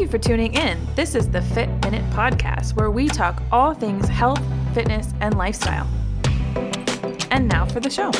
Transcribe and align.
You 0.00 0.08
for 0.08 0.16
tuning 0.16 0.54
in. 0.54 0.78
This 0.94 1.14
is 1.14 1.28
the 1.28 1.42
Fit 1.42 1.68
Minute 1.82 2.02
Podcast, 2.12 2.74
where 2.74 2.90
we 2.90 3.06
talk 3.06 3.42
all 3.52 3.74
things 3.74 4.08
health, 4.08 4.40
fitness, 4.72 5.12
and 5.20 5.36
lifestyle. 5.36 5.86
And 7.30 7.46
now 7.46 7.66
for 7.66 7.80
the 7.80 7.90
show. 7.90 8.10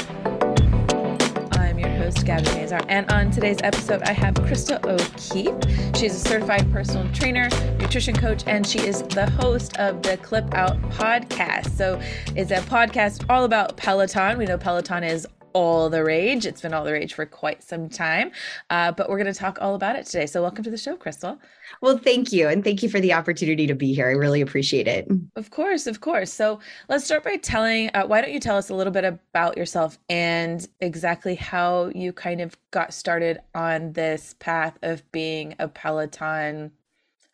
I'm 1.58 1.79
your 1.79 1.88
host, 1.88 2.27
Gabby 2.27 2.45
Mazar, 2.48 2.85
and 2.90 3.11
on 3.11 3.30
today's 3.30 3.62
episode, 3.62 4.03
I 4.03 4.12
have 4.12 4.35
Crystal 4.35 4.79
O'Keefe. 4.85 5.54
She's 5.96 6.14
a 6.14 6.18
certified 6.18 6.70
personal 6.70 7.11
trainer, 7.14 7.48
nutrition 7.79 8.14
coach, 8.14 8.44
and 8.46 8.66
she 8.66 8.80
is 8.80 9.00
the 9.04 9.30
host 9.30 9.78
of 9.78 10.02
the 10.02 10.18
Clip 10.18 10.52
Out 10.52 10.78
podcast. 10.90 11.70
So 11.78 11.98
it's 12.36 12.50
a 12.50 12.56
podcast 12.56 13.24
all 13.30 13.44
about 13.44 13.78
Peloton. 13.78 14.36
We 14.36 14.44
know 14.44 14.58
Peloton 14.58 15.02
is 15.02 15.26
all 15.53 15.91
the 15.91 16.05
rage. 16.05 16.46
It's 16.46 16.61
been 16.61 16.75
all 16.75 16.85
the 16.85 16.93
rage 16.93 17.14
for 17.14 17.27
quite 17.27 17.62
some 17.62 17.89
time, 17.89 18.32
uh, 18.71 18.93
but 18.93 19.09
we're 19.09 19.19
going 19.19 19.32
to 19.32 19.39
talk 19.39 19.59
all 19.61 19.75
about 19.75 19.96
it 19.96 20.07
today. 20.07 20.27
So, 20.27 20.43
welcome 20.43 20.64
to 20.64 20.71
the 20.71 20.79
show, 20.79 20.96
Crystal. 20.96 21.39
Well, 21.80 21.99
thank 21.99 22.32
you. 22.32 22.49
And 22.49 22.64
thank 22.64 22.82
you 22.82 22.89
for 22.89 23.00
the 23.00 23.13
opportunity 23.13 23.67
to 23.67 23.75
be 23.75 23.94
here. 23.94 24.08
I 24.08 24.13
really 24.13 24.41
appreciate 24.41 24.89
it. 24.89 25.08
Of 25.36 25.50
course, 25.50 25.86
of 25.86 26.00
course. 26.00 26.32
So, 26.32 26.61
let's 26.89 27.05
start 27.05 27.25
by 27.25 27.36
telling 27.36 27.91
uh, 27.94 28.05
why 28.07 28.21
don't 28.21 28.32
you 28.32 28.41
tell 28.41 28.57
us 28.57 28.71
a 28.71 28.75
little 28.75 28.93
bit 28.93 29.05
about 29.05 29.57
yourself 29.57 29.99
and 30.08 30.67
exactly 30.81 31.35
how 31.35 31.91
you 31.94 32.12
kind 32.12 32.41
of 32.41 32.56
got 32.70 32.92
started 32.92 33.41
on 33.55 33.92
this 33.92 34.34
path 34.39 34.78
of 34.83 35.11
being 35.12 35.55
a 35.58 35.69
Peloton 35.69 36.72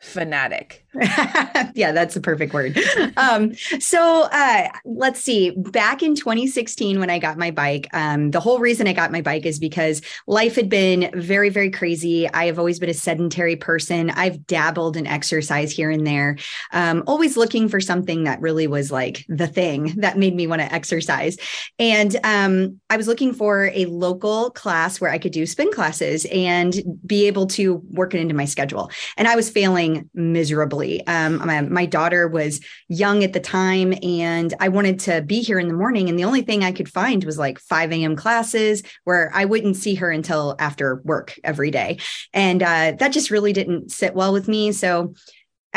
fanatic. 0.06 0.86
yeah, 1.74 1.92
that's 1.92 2.14
the 2.14 2.20
perfect 2.20 2.54
word. 2.54 2.78
Um, 3.16 3.54
so 3.54 4.28
uh, 4.32 4.68
let's 4.84 5.20
see. 5.20 5.50
Back 5.50 6.02
in 6.02 6.14
2016, 6.14 6.98
when 6.98 7.10
I 7.10 7.18
got 7.18 7.36
my 7.36 7.50
bike, 7.50 7.88
um, 7.92 8.30
the 8.30 8.40
whole 8.40 8.58
reason 8.58 8.86
I 8.86 8.92
got 8.92 9.12
my 9.12 9.20
bike 9.20 9.44
is 9.44 9.58
because 9.58 10.00
life 10.26 10.54
had 10.54 10.68
been 10.68 11.10
very, 11.14 11.50
very 11.50 11.70
crazy. 11.70 12.28
I 12.30 12.46
have 12.46 12.58
always 12.58 12.78
been 12.78 12.88
a 12.88 12.94
sedentary 12.94 13.56
person. 13.56 14.10
I've 14.10 14.46
dabbled 14.46 14.96
in 14.96 15.06
exercise 15.06 15.72
here 15.72 15.90
and 15.90 16.06
there, 16.06 16.36
um, 16.72 17.02
always 17.06 17.36
looking 17.36 17.68
for 17.68 17.80
something 17.80 18.24
that 18.24 18.40
really 18.40 18.66
was 18.66 18.90
like 18.90 19.26
the 19.28 19.48
thing 19.48 19.94
that 19.98 20.18
made 20.18 20.34
me 20.34 20.46
want 20.46 20.62
to 20.62 20.72
exercise. 20.72 21.36
And 21.78 22.16
um, 22.24 22.80
I 22.88 22.96
was 22.96 23.08
looking 23.08 23.34
for 23.34 23.70
a 23.74 23.86
local 23.86 24.50
class 24.50 25.00
where 25.00 25.10
I 25.10 25.18
could 25.18 25.32
do 25.32 25.44
spin 25.46 25.70
classes 25.72 26.26
and 26.32 26.74
be 27.04 27.26
able 27.26 27.46
to 27.48 27.82
work 27.90 28.14
it 28.14 28.20
into 28.20 28.34
my 28.34 28.44
schedule. 28.44 28.90
And 29.16 29.28
I 29.28 29.36
was 29.36 29.50
failing 29.50 29.95
miserably. 30.14 31.06
Um, 31.06 31.38
my, 31.44 31.60
my 31.62 31.86
daughter 31.86 32.28
was 32.28 32.60
young 32.88 33.24
at 33.24 33.32
the 33.32 33.40
time, 33.40 33.94
and 34.02 34.54
I 34.60 34.68
wanted 34.68 34.98
to 35.00 35.22
be 35.22 35.40
here 35.40 35.58
in 35.58 35.68
the 35.68 35.74
morning. 35.74 36.08
And 36.08 36.18
the 36.18 36.24
only 36.24 36.42
thing 36.42 36.64
I 36.64 36.72
could 36.72 36.88
find 36.88 37.24
was 37.24 37.38
like 37.38 37.58
5 37.58 37.92
a.m. 37.92 38.16
classes 38.16 38.82
where 39.04 39.30
I 39.34 39.44
wouldn't 39.44 39.76
see 39.76 39.94
her 39.96 40.10
until 40.10 40.56
after 40.58 41.02
work 41.04 41.38
every 41.44 41.70
day. 41.70 41.98
And 42.32 42.62
uh, 42.62 42.92
that 42.98 43.12
just 43.12 43.30
really 43.30 43.52
didn't 43.52 43.92
sit 43.92 44.14
well 44.14 44.32
with 44.32 44.48
me. 44.48 44.72
So 44.72 45.14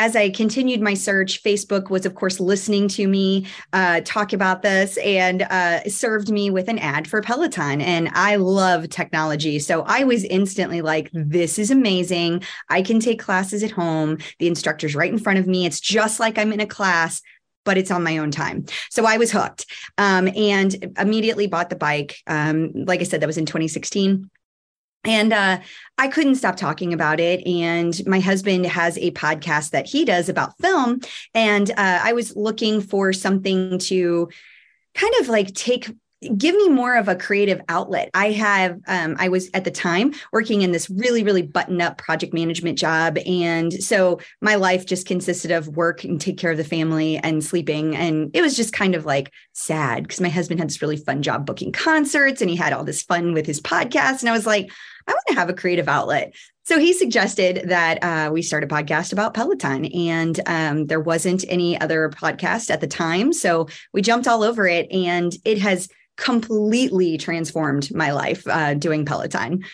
as 0.00 0.16
I 0.16 0.30
continued 0.30 0.80
my 0.80 0.94
search, 0.94 1.42
Facebook 1.42 1.90
was, 1.90 2.06
of 2.06 2.14
course, 2.14 2.40
listening 2.40 2.88
to 2.88 3.06
me 3.06 3.46
uh, 3.74 4.00
talk 4.02 4.32
about 4.32 4.62
this 4.62 4.96
and 4.96 5.42
uh, 5.42 5.84
served 5.84 6.30
me 6.30 6.50
with 6.50 6.68
an 6.68 6.78
ad 6.78 7.06
for 7.06 7.20
Peloton. 7.20 7.82
And 7.82 8.08
I 8.14 8.36
love 8.36 8.88
technology. 8.88 9.58
So 9.58 9.82
I 9.82 10.04
was 10.04 10.24
instantly 10.24 10.80
like, 10.80 11.10
this 11.12 11.58
is 11.58 11.70
amazing. 11.70 12.42
I 12.70 12.80
can 12.80 12.98
take 12.98 13.20
classes 13.20 13.62
at 13.62 13.72
home. 13.72 14.16
The 14.38 14.46
instructor's 14.46 14.94
right 14.94 15.12
in 15.12 15.18
front 15.18 15.38
of 15.38 15.46
me. 15.46 15.66
It's 15.66 15.80
just 15.80 16.18
like 16.18 16.38
I'm 16.38 16.54
in 16.54 16.60
a 16.60 16.66
class 16.66 17.20
but 17.66 17.76
it's 17.76 17.90
on 17.90 18.02
my 18.02 18.16
own 18.16 18.30
time. 18.30 18.64
So 18.88 19.04
I 19.04 19.18
was 19.18 19.30
hooked 19.30 19.66
um, 19.98 20.28
and 20.34 20.94
immediately 20.98 21.46
bought 21.46 21.68
the 21.68 21.76
bike. 21.76 22.16
Um, 22.26 22.72
like 22.74 23.00
I 23.00 23.04
said, 23.04 23.20
that 23.20 23.26
was 23.26 23.36
in 23.36 23.44
2016 23.44 24.30
and 25.04 25.32
uh, 25.32 25.60
I 25.98 26.08
couldn't 26.08 26.34
stop 26.34 26.56
talking 26.56 26.92
about 26.92 27.20
it. 27.20 27.46
And 27.46 27.98
my 28.06 28.20
husband 28.20 28.66
has 28.66 28.98
a 28.98 29.10
podcast 29.12 29.70
that 29.70 29.86
he 29.86 30.04
does 30.04 30.28
about 30.28 30.58
film. 30.58 31.00
And 31.34 31.70
uh, 31.70 32.00
I 32.02 32.12
was 32.12 32.36
looking 32.36 32.80
for 32.80 33.12
something 33.12 33.78
to 33.78 34.28
kind 34.94 35.14
of 35.20 35.28
like 35.28 35.54
take 35.54 35.90
give 36.36 36.54
me 36.54 36.68
more 36.68 36.96
of 36.96 37.08
a 37.08 37.16
creative 37.16 37.60
outlet. 37.68 38.10
I 38.12 38.32
have, 38.32 38.78
um, 38.86 39.16
I 39.18 39.28
was 39.28 39.48
at 39.54 39.64
the 39.64 39.70
time 39.70 40.12
working 40.32 40.62
in 40.62 40.72
this 40.72 40.90
really, 40.90 41.22
really 41.22 41.42
buttoned 41.42 41.80
up 41.80 41.96
project 41.96 42.34
management 42.34 42.78
job. 42.78 43.16
And 43.26 43.72
so 43.82 44.20
my 44.42 44.56
life 44.56 44.84
just 44.84 45.06
consisted 45.06 45.50
of 45.50 45.68
work 45.68 46.04
and 46.04 46.20
take 46.20 46.36
care 46.36 46.50
of 46.50 46.58
the 46.58 46.64
family 46.64 47.16
and 47.18 47.42
sleeping. 47.42 47.96
And 47.96 48.30
it 48.34 48.42
was 48.42 48.54
just 48.54 48.74
kind 48.74 48.94
of 48.94 49.06
like 49.06 49.32
sad 49.54 50.02
because 50.02 50.20
my 50.20 50.28
husband 50.28 50.60
had 50.60 50.68
this 50.68 50.82
really 50.82 50.98
fun 50.98 51.22
job 51.22 51.46
booking 51.46 51.72
concerts 51.72 52.42
and 52.42 52.50
he 52.50 52.56
had 52.56 52.74
all 52.74 52.84
this 52.84 53.02
fun 53.02 53.32
with 53.32 53.46
his 53.46 53.60
podcast. 53.60 54.20
And 54.20 54.28
I 54.28 54.32
was 54.32 54.46
like, 54.46 54.70
I 55.10 55.14
want 55.14 55.26
to 55.28 55.34
have 55.34 55.50
a 55.50 55.54
creative 55.54 55.88
outlet. 55.88 56.34
So 56.64 56.78
he 56.78 56.92
suggested 56.92 57.68
that 57.68 58.02
uh, 58.02 58.30
we 58.32 58.42
start 58.42 58.62
a 58.62 58.68
podcast 58.68 59.12
about 59.12 59.34
Peloton, 59.34 59.86
and 59.86 60.40
um, 60.46 60.86
there 60.86 61.00
wasn't 61.00 61.44
any 61.48 61.80
other 61.80 62.10
podcast 62.10 62.70
at 62.70 62.80
the 62.80 62.86
time. 62.86 63.32
So 63.32 63.66
we 63.92 64.02
jumped 64.02 64.28
all 64.28 64.44
over 64.44 64.68
it, 64.68 64.90
and 64.92 65.32
it 65.44 65.58
has 65.58 65.88
completely 66.16 67.18
transformed 67.18 67.92
my 67.94 68.12
life 68.12 68.46
uh, 68.46 68.74
doing 68.74 69.04
Peloton. 69.04 69.64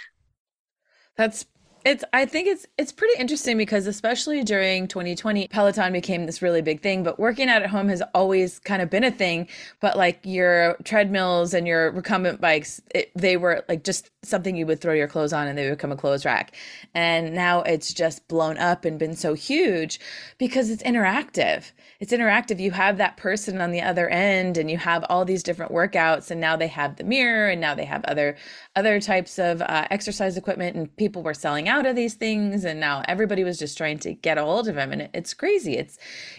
That's 1.16 1.44
it's 1.86 2.02
I 2.12 2.26
think 2.26 2.48
it's 2.48 2.66
it's 2.76 2.90
pretty 2.90 3.16
interesting 3.16 3.56
because 3.56 3.86
especially 3.86 4.42
during 4.42 4.88
2020 4.88 5.46
Peloton 5.46 5.92
became 5.92 6.26
this 6.26 6.42
really 6.42 6.60
big 6.60 6.82
thing 6.82 7.04
but 7.04 7.20
working 7.20 7.48
out 7.48 7.62
at 7.62 7.70
home 7.70 7.88
has 7.88 8.02
always 8.12 8.58
kind 8.58 8.82
of 8.82 8.90
been 8.90 9.04
a 9.04 9.12
thing. 9.12 9.46
But 9.78 9.96
like 9.96 10.18
your 10.24 10.76
treadmills 10.82 11.54
and 11.54 11.64
your 11.64 11.92
recumbent 11.92 12.40
bikes 12.40 12.80
it, 12.92 13.12
they 13.14 13.36
were 13.36 13.64
like 13.68 13.84
just 13.84 14.10
something 14.24 14.56
you 14.56 14.66
would 14.66 14.80
throw 14.80 14.94
your 14.94 15.06
clothes 15.06 15.32
on 15.32 15.46
and 15.46 15.56
they 15.56 15.68
would 15.68 15.78
become 15.78 15.92
a 15.92 15.96
clothes 15.96 16.24
rack. 16.24 16.56
And 16.92 17.34
now 17.34 17.62
it's 17.62 17.94
just 17.94 18.26
blown 18.26 18.58
up 18.58 18.84
and 18.84 18.98
been 18.98 19.14
so 19.14 19.34
huge 19.34 20.00
because 20.38 20.70
it's 20.70 20.82
interactive. 20.82 21.70
It's 22.00 22.12
interactive. 22.12 22.58
You 22.58 22.72
have 22.72 22.98
that 22.98 23.16
person 23.16 23.60
on 23.60 23.70
the 23.70 23.82
other 23.82 24.08
end 24.08 24.58
and 24.58 24.68
you 24.68 24.78
have 24.78 25.04
all 25.08 25.24
these 25.24 25.44
different 25.44 25.70
workouts 25.70 26.32
and 26.32 26.40
now 26.40 26.56
they 26.56 26.66
have 26.66 26.96
the 26.96 27.04
mirror 27.04 27.48
and 27.48 27.60
now 27.60 27.76
they 27.76 27.84
have 27.84 28.04
other 28.06 28.36
other 28.74 29.00
types 29.00 29.38
of 29.38 29.62
uh, 29.62 29.86
exercise 29.90 30.36
equipment 30.36 30.74
and 30.74 30.94
people 30.96 31.22
were 31.22 31.32
selling 31.32 31.68
out 31.68 31.75
out 31.76 31.86
of 31.86 31.94
these 31.94 32.14
things 32.14 32.64
and 32.64 32.80
now 32.80 33.02
everybody 33.06 33.44
was 33.44 33.58
just 33.58 33.76
trying 33.76 33.98
to 33.98 34.14
get 34.14 34.38
a 34.38 34.42
hold 34.42 34.66
of 34.66 34.76
him 34.76 34.92
and 34.92 35.10
it's 35.12 35.34
crazy. 35.34 35.76
It's 35.76 35.98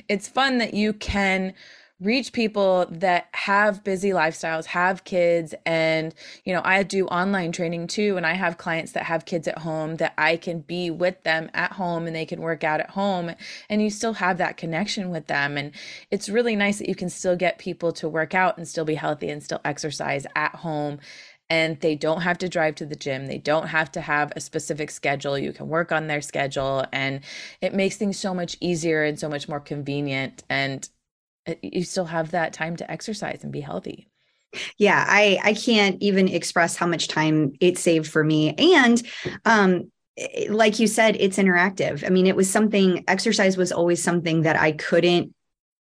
it's 0.09 0.27
fun 0.27 0.57
that 0.57 0.73
you 0.73 0.93
can 0.93 1.53
reach 1.99 2.31
people 2.31 2.85
that 2.91 3.27
have 3.33 3.83
busy 3.83 4.09
lifestyles 4.09 4.65
have 4.65 5.03
kids 5.03 5.55
and 5.65 6.13
you 6.45 6.53
know 6.53 6.61
i 6.63 6.83
do 6.83 7.07
online 7.07 7.51
training 7.51 7.87
too 7.87 8.15
and 8.17 8.23
i 8.23 8.33
have 8.33 8.59
clients 8.59 8.91
that 8.91 9.01
have 9.01 9.25
kids 9.25 9.47
at 9.47 9.57
home 9.57 9.95
that 9.95 10.13
i 10.15 10.37
can 10.37 10.59
be 10.59 10.91
with 10.91 11.23
them 11.23 11.49
at 11.55 11.71
home 11.71 12.05
and 12.05 12.15
they 12.15 12.25
can 12.25 12.39
work 12.39 12.63
out 12.63 12.79
at 12.79 12.91
home 12.91 13.31
and 13.67 13.81
you 13.81 13.89
still 13.89 14.13
have 14.13 14.37
that 14.37 14.57
connection 14.57 15.09
with 15.09 15.25
them 15.25 15.57
and 15.57 15.71
it's 16.11 16.29
really 16.29 16.55
nice 16.55 16.77
that 16.77 16.87
you 16.87 16.93
can 16.93 17.09
still 17.09 17.35
get 17.35 17.57
people 17.57 17.91
to 17.91 18.07
work 18.07 18.35
out 18.35 18.55
and 18.57 18.67
still 18.67 18.85
be 18.85 18.93
healthy 18.93 19.29
and 19.29 19.41
still 19.41 19.61
exercise 19.65 20.27
at 20.35 20.53
home 20.53 20.99
and 21.49 21.79
they 21.79 21.95
don't 21.95 22.21
have 22.21 22.37
to 22.39 22.49
drive 22.49 22.75
to 22.75 22.85
the 22.85 22.95
gym. 22.95 23.27
They 23.27 23.37
don't 23.37 23.67
have 23.67 23.91
to 23.93 24.01
have 24.01 24.33
a 24.35 24.41
specific 24.41 24.91
schedule. 24.91 25.37
You 25.37 25.53
can 25.53 25.67
work 25.67 25.91
on 25.91 26.07
their 26.07 26.21
schedule 26.21 26.85
and 26.91 27.21
it 27.61 27.73
makes 27.73 27.97
things 27.97 28.19
so 28.19 28.33
much 28.33 28.57
easier 28.59 29.03
and 29.03 29.19
so 29.19 29.29
much 29.29 29.47
more 29.47 29.59
convenient 29.59 30.43
and 30.49 30.87
you 31.61 31.83
still 31.83 32.05
have 32.05 32.31
that 32.31 32.53
time 32.53 32.75
to 32.77 32.91
exercise 32.91 33.43
and 33.43 33.51
be 33.51 33.61
healthy. 33.61 34.07
Yeah, 34.77 35.03
I 35.07 35.39
I 35.43 35.53
can't 35.53 36.01
even 36.01 36.27
express 36.27 36.75
how 36.75 36.87
much 36.87 37.07
time 37.07 37.53
it 37.59 37.77
saved 37.77 38.07
for 38.07 38.23
me 38.23 38.53
and 38.75 39.01
um 39.45 39.91
like 40.49 40.79
you 40.79 40.87
said 40.87 41.15
it's 41.19 41.37
interactive. 41.37 42.05
I 42.05 42.09
mean 42.09 42.27
it 42.27 42.35
was 42.35 42.49
something 42.49 43.03
exercise 43.07 43.57
was 43.57 43.71
always 43.71 44.01
something 44.01 44.41
that 44.43 44.59
I 44.59 44.71
couldn't 44.71 45.33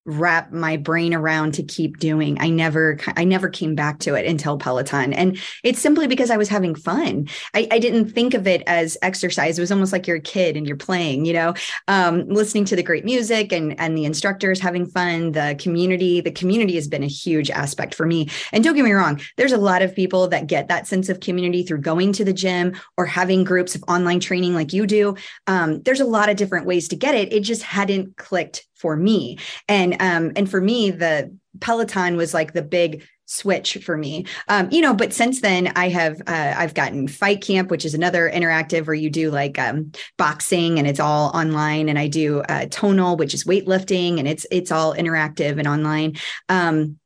wrap 0.06 0.52
my 0.52 0.78
brain 0.78 1.14
around 1.14 1.54
to 1.56 1.64
keep 1.64 1.98
doing. 1.98 2.38
I 2.40 2.50
never 2.50 3.00
I 3.16 3.24
never 3.24 3.50
came 3.50 3.74
back 3.74 4.00
to 4.00 4.14
it 4.14 4.26
until 4.26 4.58
Peloton. 4.58 5.14
And 5.14 5.40
it's 5.64 5.80
simply 5.80 6.06
because 6.06 6.30
I 6.30 6.38
was 6.38 6.48
having 6.48 6.76
fun. 6.76 7.28
I, 7.56 7.68
I 7.72 7.80
didn't 7.80 8.10
think 8.10 8.36
of 8.36 8.46
it 8.46 8.62
as 8.68 8.98
exercise. 9.02 9.58
It 9.58 9.62
was 9.62 9.72
almost 9.72 9.92
like 9.92 10.06
you're 10.06 10.18
a 10.18 10.22
kid 10.22 10.56
and 10.56 10.68
you're 10.68 10.78
playing, 10.78 11.26
you 11.26 11.34
know, 11.34 11.54
um, 11.88 12.28
listening 12.28 12.66
to 12.66 12.76
the 12.76 12.84
great 12.84 13.04
music 13.04 13.52
and 13.52 13.80
and 13.80 13.98
the 13.98 14.06
instructors 14.06 14.60
having 14.60 14.86
fun, 14.86 15.32
the 15.32 15.56
community. 15.60 16.22
The 16.22 16.32
community 16.32 16.76
has 16.76 16.88
been 16.88 17.04
a 17.04 17.08
huge 17.08 17.50
aspect 17.50 17.96
for 17.96 18.06
me. 18.06 18.30
And 18.52 18.64
don't 18.64 18.76
get 18.76 18.86
me 18.86 18.92
wrong, 18.92 19.20
there's 19.38 19.54
a 19.54 19.58
lot 19.58 19.82
of 19.82 19.96
people 19.96 20.28
that 20.28 20.48
get 20.48 20.68
that 20.68 20.86
sense 20.88 21.10
of 21.10 21.20
community 21.20 21.64
through 21.64 21.82
going 21.82 22.14
to 22.14 22.24
the 22.24 22.34
gym 22.34 22.76
or 22.98 23.08
having 23.08 23.44
groups 23.44 23.74
of 23.74 23.84
online 23.88 24.20
training 24.20 24.54
like 24.54 24.72
you 24.72 24.86
do. 24.86 25.16
Um, 25.48 25.82
there's 25.82 26.00
a 26.00 26.06
lot 26.06 26.30
of 26.30 26.38
different 26.38 26.68
ways 26.68 26.88
to 26.90 26.96
get 26.96 27.16
it. 27.16 27.34
It 27.34 27.42
just 27.42 27.64
hadn't 27.64 28.18
clicked 28.18 28.68
for 28.86 28.96
me. 28.96 29.40
And 29.68 29.96
um, 30.00 30.32
and 30.36 30.48
for 30.48 30.62
me, 30.62 30.92
the 30.92 31.36
Peloton 31.60 32.18
was 32.18 32.36
like 32.36 32.54
the 32.54 32.62
big 32.62 33.04
switch 33.26 33.80
for 33.84 33.98
me. 33.98 34.28
Um, 34.48 34.70
you 34.72 34.80
know, 34.80 34.94
but 34.94 35.12
since 35.12 35.42
then 35.42 35.72
I 35.76 35.90
have 35.90 36.22
uh, 36.28 36.54
I've 36.56 36.76
gotten 36.76 37.08
Fight 37.08 37.42
Camp, 37.42 37.72
which 37.72 37.84
is 37.84 37.96
another 37.96 38.30
interactive 38.32 38.86
where 38.86 38.94
you 38.94 39.10
do 39.10 39.32
like 39.32 39.58
um, 39.58 39.92
boxing 40.20 40.78
and 40.78 40.88
it's 40.88 41.00
all 41.00 41.32
online, 41.34 41.90
and 41.90 41.98
I 41.98 42.08
do 42.08 42.42
uh, 42.42 42.68
Tonal, 42.70 43.18
which 43.18 43.34
is 43.34 43.46
weightlifting, 43.46 44.20
and 44.20 44.28
it's 44.28 44.46
it's 44.52 44.72
all 44.72 44.94
interactive 44.94 45.58
and 45.58 45.68
online. 45.68 46.18
Um, 46.48 47.00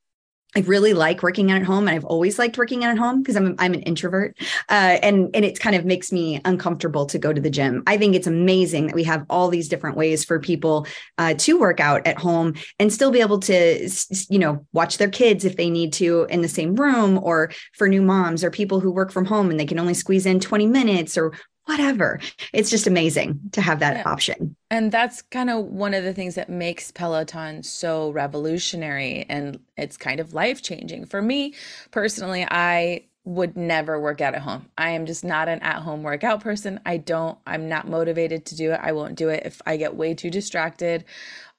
I 0.55 0.61
really 0.61 0.93
like 0.93 1.21
working 1.21 1.51
out 1.51 1.61
at 1.61 1.67
home, 1.67 1.87
and 1.87 1.95
I've 1.95 2.05
always 2.05 2.39
liked 2.39 2.57
working 2.57 2.83
out 2.83 2.91
at 2.91 2.97
home 2.97 3.21
because 3.21 3.35
I'm 3.35 3.55
I'm 3.59 3.75
an 3.75 3.81
introvert, 3.81 4.35
uh, 4.67 4.97
and 5.03 5.29
and 5.35 5.45
it 5.45 5.59
kind 5.59 5.75
of 5.75 5.85
makes 5.85 6.11
me 6.11 6.41
uncomfortable 6.43 7.05
to 7.05 7.19
go 7.19 7.31
to 7.31 7.39
the 7.39 7.51
gym. 7.51 7.83
I 7.85 7.97
think 7.97 8.15
it's 8.15 8.25
amazing 8.25 8.87
that 8.87 8.95
we 8.95 9.03
have 9.03 9.25
all 9.29 9.49
these 9.49 9.69
different 9.69 9.95
ways 9.95 10.25
for 10.25 10.39
people 10.39 10.87
uh, 11.19 11.35
to 11.35 11.59
work 11.59 11.79
out 11.79 12.07
at 12.07 12.17
home 12.17 12.55
and 12.79 12.91
still 12.91 13.11
be 13.11 13.21
able 13.21 13.39
to, 13.41 13.89
you 14.29 14.39
know, 14.39 14.65
watch 14.73 14.97
their 14.97 15.09
kids 15.09 15.45
if 15.45 15.55
they 15.55 15.69
need 15.69 15.93
to 15.93 16.25
in 16.31 16.41
the 16.41 16.47
same 16.47 16.75
room, 16.75 17.19
or 17.21 17.51
for 17.73 17.87
new 17.87 18.01
moms 18.01 18.43
or 18.43 18.49
people 18.49 18.79
who 18.79 18.91
work 18.91 19.11
from 19.11 19.25
home 19.25 19.51
and 19.51 19.59
they 19.59 19.65
can 19.65 19.79
only 19.79 19.93
squeeze 19.93 20.25
in 20.25 20.39
20 20.39 20.65
minutes 20.65 21.15
or 21.15 21.31
whatever. 21.69 22.19
It's 22.51 22.71
just 22.71 22.87
amazing 22.87 23.39
to 23.51 23.61
have 23.61 23.79
that 23.79 23.97
yeah. 23.97 24.11
option. 24.11 24.55
And 24.71 24.91
that's 24.91 25.21
kind 25.21 25.51
of 25.51 25.65
one 25.65 25.93
of 25.93 26.03
the 26.03 26.13
things 26.13 26.33
that 26.35 26.49
makes 26.49 26.91
Peloton 26.91 27.61
so 27.61 28.09
revolutionary 28.11 29.25
and 29.29 29.59
it's 29.77 29.95
kind 29.95 30.19
of 30.19 30.33
life 30.33 30.63
changing. 30.63 31.05
For 31.05 31.21
me 31.21 31.53
personally, 31.91 32.45
I 32.49 33.03
would 33.25 33.55
never 33.55 33.99
work 33.99 34.21
out 34.21 34.33
at 34.33 34.41
home. 34.41 34.69
I 34.77 34.91
am 34.91 35.05
just 35.05 35.23
not 35.23 35.49
an 35.49 35.59
at 35.59 35.81
home 35.81 36.03
workout 36.03 36.41
person. 36.41 36.79
I 36.85 36.97
don't, 36.97 37.37
I'm 37.45 37.69
not 37.69 37.87
motivated 37.87 38.45
to 38.47 38.55
do 38.55 38.71
it. 38.71 38.79
I 38.81 38.91
won't 38.93 39.15
do 39.15 39.29
it 39.29 39.43
if 39.45 39.61
I 39.65 39.77
get 39.77 39.95
way 39.95 40.13
too 40.13 40.29
distracted 40.29 41.05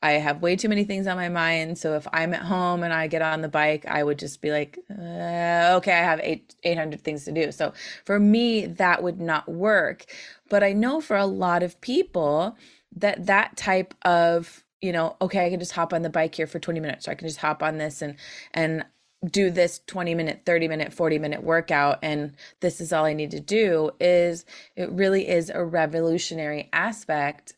I 0.02 0.12
have 0.12 0.40
way 0.40 0.56
too 0.56 0.68
many 0.68 0.84
things 0.84 1.06
on 1.06 1.16
my 1.16 1.28
mind. 1.28 1.76
So 1.76 1.94
if 1.94 2.06
I'm 2.12 2.32
at 2.32 2.42
home 2.42 2.82
and 2.82 2.92
I 2.92 3.06
get 3.06 3.20
on 3.20 3.42
the 3.42 3.48
bike, 3.48 3.84
I 3.86 4.02
would 4.02 4.18
just 4.18 4.40
be 4.40 4.50
like, 4.50 4.78
uh, 4.90 5.76
okay, 5.76 5.92
I 5.92 6.02
have 6.02 6.20
eight, 6.22 6.54
800 6.64 7.02
things 7.02 7.24
to 7.26 7.32
do. 7.32 7.52
So 7.52 7.74
for 8.06 8.18
me, 8.18 8.66
that 8.66 9.02
would 9.02 9.20
not 9.20 9.46
work. 9.48 10.06
But 10.48 10.64
I 10.64 10.72
know 10.72 11.00
for 11.02 11.16
a 11.16 11.26
lot 11.26 11.62
of 11.62 11.80
people 11.82 12.56
that 12.96 13.26
that 13.26 13.56
type 13.58 13.94
of, 14.02 14.64
you 14.80 14.92
know, 14.92 15.16
okay, 15.20 15.44
I 15.44 15.50
can 15.50 15.60
just 15.60 15.72
hop 15.72 15.92
on 15.92 16.00
the 16.00 16.10
bike 16.10 16.34
here 16.34 16.46
for 16.46 16.58
20 16.58 16.80
minutes. 16.80 17.06
Or 17.06 17.10
I 17.10 17.14
can 17.14 17.28
just 17.28 17.40
hop 17.40 17.62
on 17.62 17.76
this 17.76 18.00
and, 18.00 18.16
and 18.54 18.84
do 19.28 19.50
this 19.50 19.80
20 19.86 20.14
minute 20.14 20.42
30 20.46 20.68
minute 20.68 20.92
40 20.92 21.18
minute 21.18 21.42
workout 21.42 21.98
and 22.02 22.34
this 22.60 22.80
is 22.80 22.92
all 22.92 23.04
i 23.04 23.12
need 23.12 23.30
to 23.30 23.40
do 23.40 23.90
is 24.00 24.46
it 24.76 24.90
really 24.90 25.28
is 25.28 25.50
a 25.50 25.62
revolutionary 25.62 26.68
aspect 26.72 27.54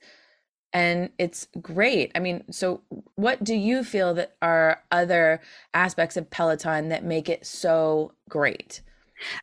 and 0.73 1.11
it's 1.19 1.49
great. 1.61 2.11
I 2.15 2.19
mean, 2.19 2.45
so 2.51 2.81
what 3.15 3.45
do 3.45 3.55
you 3.55 3.85
feel 3.85 4.15
that 4.15 4.37
are 4.41 4.83
other 4.91 5.41
aspects 5.75 6.17
of 6.17 6.31
Peloton 6.31 6.89
that 6.89 7.05
make 7.05 7.29
it 7.29 7.47
so 7.47 8.13
great? 8.29 8.81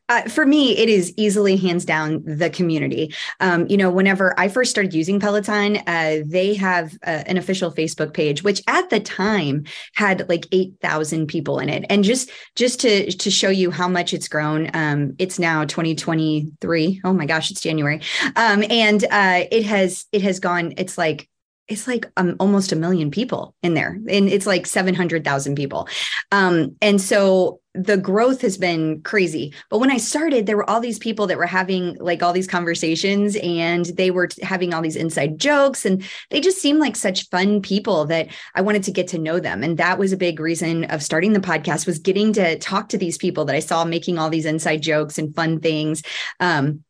Uh, 0.08 0.24
for 0.24 0.46
me, 0.46 0.78
it 0.78 0.90
is 0.90 1.14
easily 1.18 1.58
hands 1.58 1.86
down 1.86 2.24
the 2.26 2.50
community. 2.50 3.14
Um, 3.40 3.68
you 3.68 3.78
know, 3.78 3.90
whenever 3.90 4.38
I 4.40 4.48
first 4.48 4.72
started 4.72 4.94
using 4.94 5.20
Peloton, 5.20 5.78
uh, 5.88 6.20
they 6.26 6.54
have 6.56 6.94
uh, 7.06 7.24
an 7.26 7.38
official 7.38 7.72
Facebook 7.72 8.14
page, 8.14 8.44
which 8.44 8.62
at 8.68 8.90
the 8.90 9.00
time 9.00 9.66
had 9.96 10.28
like 10.30 10.48
eight 10.52 10.74
thousand 10.82 11.28
people 11.28 11.60
in 11.60 11.70
it. 11.70 11.86
And 11.90 12.04
just 12.04 12.30
just 12.56 12.80
to 12.82 13.12
to 13.12 13.32
show 13.32 13.50
you 13.50 13.72
how 13.72 13.88
much 13.88 14.14
it's 14.14 14.28
grown, 14.28 14.70
um, 14.74 15.16
it's 15.20 15.40
now 15.40 15.66
2023. 15.66 17.02
Oh 17.04 17.14
my 17.14 17.26
gosh, 17.26 17.52
it's 17.52 17.62
January, 17.62 18.02
um, 18.36 18.64
and 18.70 19.04
uh, 19.06 19.46
it 19.52 19.66
has 19.66 20.06
it 20.12 20.22
has 20.22 20.40
gone. 20.40 20.74
It's 20.78 20.98
like 20.98 21.30
it's 21.70 21.88
like 21.88 22.12
um, 22.18 22.36
almost 22.40 22.72
a 22.72 22.76
million 22.76 23.12
people 23.12 23.56
in 23.62 23.76
there 23.76 24.00
and 24.10 24.28
it's 24.28 24.48
like 24.48 24.66
700,000 24.66 25.56
people. 25.56 25.88
Um, 26.32 26.76
and 26.82 27.00
so 27.00 27.62
the 27.76 27.98
growth 27.98 28.42
has 28.42 28.58
been 28.58 29.02
crazy. 29.04 29.54
But 29.70 29.78
when 29.78 29.92
I 29.92 29.98
started, 29.98 30.48
there 30.48 30.58
were 30.58 30.68
all 30.68 30.80
these 30.80 30.98
people 30.98 31.28
that 31.28 31.38
were 31.38 31.46
having 31.46 31.96
like 32.00 32.24
all 32.24 32.34
these 32.34 32.48
conversations 32.48 33.36
and 33.36 33.86
they 33.86 34.10
were 34.10 34.28
having 34.42 34.74
all 34.74 34.82
these 34.82 34.96
inside 34.96 35.40
jokes 35.40 35.86
and 35.86 36.04
they 36.32 36.42
just 36.42 36.60
seemed 36.60 36.80
like 36.80 36.96
such 36.96 37.30
fun 37.30 37.62
people 37.62 38.06
that 38.08 38.30
I 38.56 38.62
wanted 38.62 38.84
to 38.84 38.92
get 38.92 39.08
to 39.10 39.20
know 39.20 39.40
them. 39.40 39.62
And 39.62 39.78
that 39.78 40.00
was 40.00 40.12
a 40.12 40.18
big 40.18 40.40
reason 40.40 40.86
of 40.86 41.04
starting 41.04 41.34
the 41.34 41.40
podcast 41.40 41.86
was 41.86 42.00
getting 42.00 42.34
to 42.34 42.58
talk 42.58 42.90
to 42.90 42.98
these 42.98 43.20
people 43.20 43.46
that 43.46 43.56
I 43.56 43.60
saw 43.60 43.86
making 43.86 44.18
all 44.18 44.32
these 44.32 44.46
inside 44.46 44.82
jokes 44.82 45.20
and 45.20 45.36
fun 45.36 45.60
things. 45.60 46.02
Um, 46.40 46.84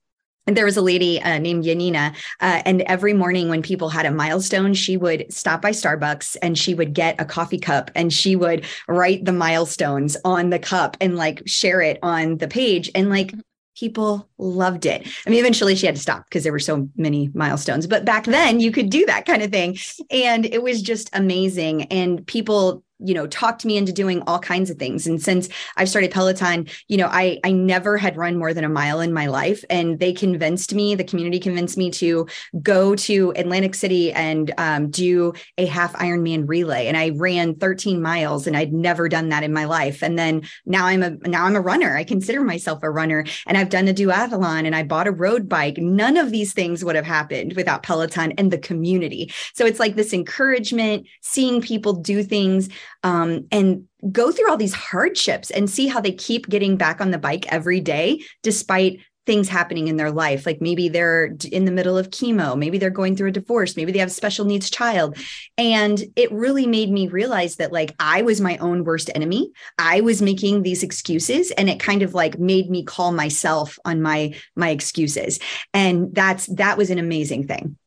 there 0.46 0.66
was 0.66 0.78
a 0.78 0.82
lady 0.82 1.22
uh, 1.22 1.38
named 1.38 1.64
Yanina, 1.64 2.16
uh, 2.40 2.62
and 2.66 2.82
every 2.84 3.14
morning 3.14 3.50
when 3.50 3.62
people 3.62 3.90
had 3.90 4.06
a 4.06 4.12
milestone, 4.12 4.74
she 4.74 4.98
would 4.98 5.32
stop 5.32 5.62
by 5.62 5.72
Starbucks 5.72 6.38
and 6.42 6.58
she 6.58 6.74
would 6.74 6.94
get 6.94 7.20
a 7.20 7.26
coffee 7.26 7.60
cup 7.60 7.92
and 7.96 8.12
she 8.12 8.36
would 8.36 8.66
write 8.88 9.26
the 9.26 9.32
milestones 9.32 10.18
on 10.26 10.50
the 10.50 10.60
cup 10.60 10.98
and 11.02 11.16
like 11.16 11.42
share 11.46 11.82
it 11.82 12.00
on 12.02 12.38
the 12.38 12.48
page. 12.48 12.90
And 12.96 13.10
like 13.10 13.34
people 13.80 14.30
loved 14.38 14.86
it. 14.86 15.08
I 15.26 15.30
mean, 15.30 15.40
eventually 15.40 15.76
she 15.76 15.86
had 15.86 15.96
to 15.96 16.02
stop 16.02 16.26
because 16.26 16.44
there 16.44 16.52
were 16.52 16.60
so 16.60 16.90
many 16.98 17.30
milestones, 17.34 17.88
but 17.88 18.04
back 18.04 18.26
then 18.26 18.60
you 18.60 18.72
could 18.72 18.90
do 18.90 19.06
that 19.06 19.26
kind 19.26 19.42
of 19.42 19.52
thing. 19.52 19.78
And 20.12 20.46
it 20.46 20.62
was 20.62 20.82
just 20.82 21.10
amazing. 21.14 21.84
And 21.84 22.26
people 22.28 22.84
you 23.00 23.14
know 23.14 23.28
talked 23.28 23.66
me 23.66 23.78
into 23.78 23.92
doing 23.92 24.22
all 24.28 24.40
kinds 24.40 24.70
of 24.70 24.78
things. 24.78 25.08
And 25.08 25.22
since 25.22 25.50
i've 25.78 25.90
started 25.90 26.12
peloton 26.12 26.68
you 26.88 26.98
know 26.98 27.08
i 27.08 27.40
i 27.44 27.52
never 27.52 27.98
had 27.98 28.18
run 28.18 28.38
more 28.38 28.54
than 28.54 28.64
a 28.64 28.70
mile 28.70 29.00
in 29.00 29.14
my 29.14 29.28
life. 29.28 29.64
And 29.70 30.00
they 30.00 30.14
convinced 30.14 30.74
me 30.74 30.96
the 30.96 31.04
community 31.04 31.40
convinced 31.40 31.78
me 31.78 31.90
to 31.92 32.28
go 32.62 32.96
to 32.96 33.34
atlantic 33.36 33.76
city 33.76 34.12
and 34.12 34.54
um, 34.58 34.90
do 34.90 35.34
a 35.58 35.66
half 35.66 35.94
ironman 35.94 36.48
relay. 36.48 36.88
And 36.88 36.98
i 36.98 37.10
ran 37.10 37.56
13 37.56 38.02
miles 38.02 38.48
and 38.48 38.58
i'd 38.58 38.74
never 38.74 39.08
done 39.10 39.30
that 39.30 39.44
in 39.44 39.54
my 39.54 39.66
life. 39.66 40.04
And 40.04 40.18
then 40.20 40.44
now 40.66 40.86
i'm 40.86 41.04
a 41.04 41.12
now 41.28 41.46
i'm 41.46 41.56
a 41.56 41.62
runner. 41.62 41.96
I 41.96 42.04
consider 42.04 42.42
myself 42.42 42.80
a 42.84 42.90
runner. 42.90 43.26
And 43.48 43.58
i've 43.58 43.70
done 43.70 43.88
a 43.88 43.94
duathlon 43.94 44.66
and 44.66 44.76
i 44.76 44.84
bought 44.84 45.08
a 45.08 45.12
road 45.12 45.48
bike. 45.48 45.78
None 45.78 46.18
of 46.18 46.32
these 46.32 46.54
things 46.54 46.84
would 46.84 46.96
have 46.96 47.06
happened 47.06 47.54
without 47.54 47.84
peloton 47.84 48.34
and 48.38 48.52
the 48.52 48.58
community. 48.58 49.32
So 49.54 49.66
it's 49.66 49.80
like 49.80 49.96
this 49.96 50.14
encouragement 50.14 51.08
seeing 51.22 51.62
people 51.62 51.94
do 51.94 52.24
things 52.24 52.70
um, 53.04 53.48
and 53.52 53.86
go 54.12 54.32
through 54.32 54.50
all 54.50 54.58
these 54.58 54.74
hardships 54.74 55.52
and 55.52 55.70
see 55.70 55.88
how 55.88 56.00
they 56.00 56.12
keep 56.12 56.48
getting 56.50 56.78
back 56.78 57.02
on 57.02 57.12
the 57.12 57.18
bike 57.18 57.46
every 57.52 57.80
day 57.82 58.22
despite 58.44 59.00
things 59.30 59.48
happening 59.48 59.88
in 59.88 59.98
their 59.98 60.10
life. 60.10 60.48
Like 60.48 60.60
maybe 60.60 60.90
they're 60.90 61.36
in 61.52 61.66
the 61.66 61.72
middle 61.72 61.96
of 61.96 62.10
chemo 62.10 62.58
maybe 62.58 62.80
they're 62.80 62.90
going 62.90 63.16
through 63.16 63.30
a 63.30 63.32
divorce 63.32 63.78
maybe 63.78 63.92
they 63.92 64.00
have 64.00 64.08
a 64.08 64.12
special 64.12 64.44
needs 64.44 64.72
child. 64.72 65.18
And 65.56 66.04
it 66.16 66.32
really 66.32 66.66
made 66.66 66.90
me 66.90 67.08
realize 67.08 67.58
that 67.58 67.72
like 67.72 67.94
i 68.00 68.24
was 68.24 68.42
my 68.42 68.58
own 68.58 68.84
worst 68.86 69.12
enemy. 69.14 69.52
I 69.78 70.02
was 70.02 70.20
making 70.24 70.64
these 70.64 70.82
excuses 70.82 71.52
and 71.52 71.70
it 71.70 71.80
kind 71.80 72.02
of 72.02 72.16
like 72.16 72.40
made 72.40 72.72
me 72.72 72.84
call 72.84 73.12
myself 73.12 73.78
on 73.86 74.02
my 74.02 74.34
my 74.56 74.70
excuses. 74.70 75.40
And 75.76 76.16
that's 76.16 76.48
that 76.56 76.80
was 76.80 76.90
an 76.90 76.98
amazing 76.98 77.46
thing. 77.46 77.78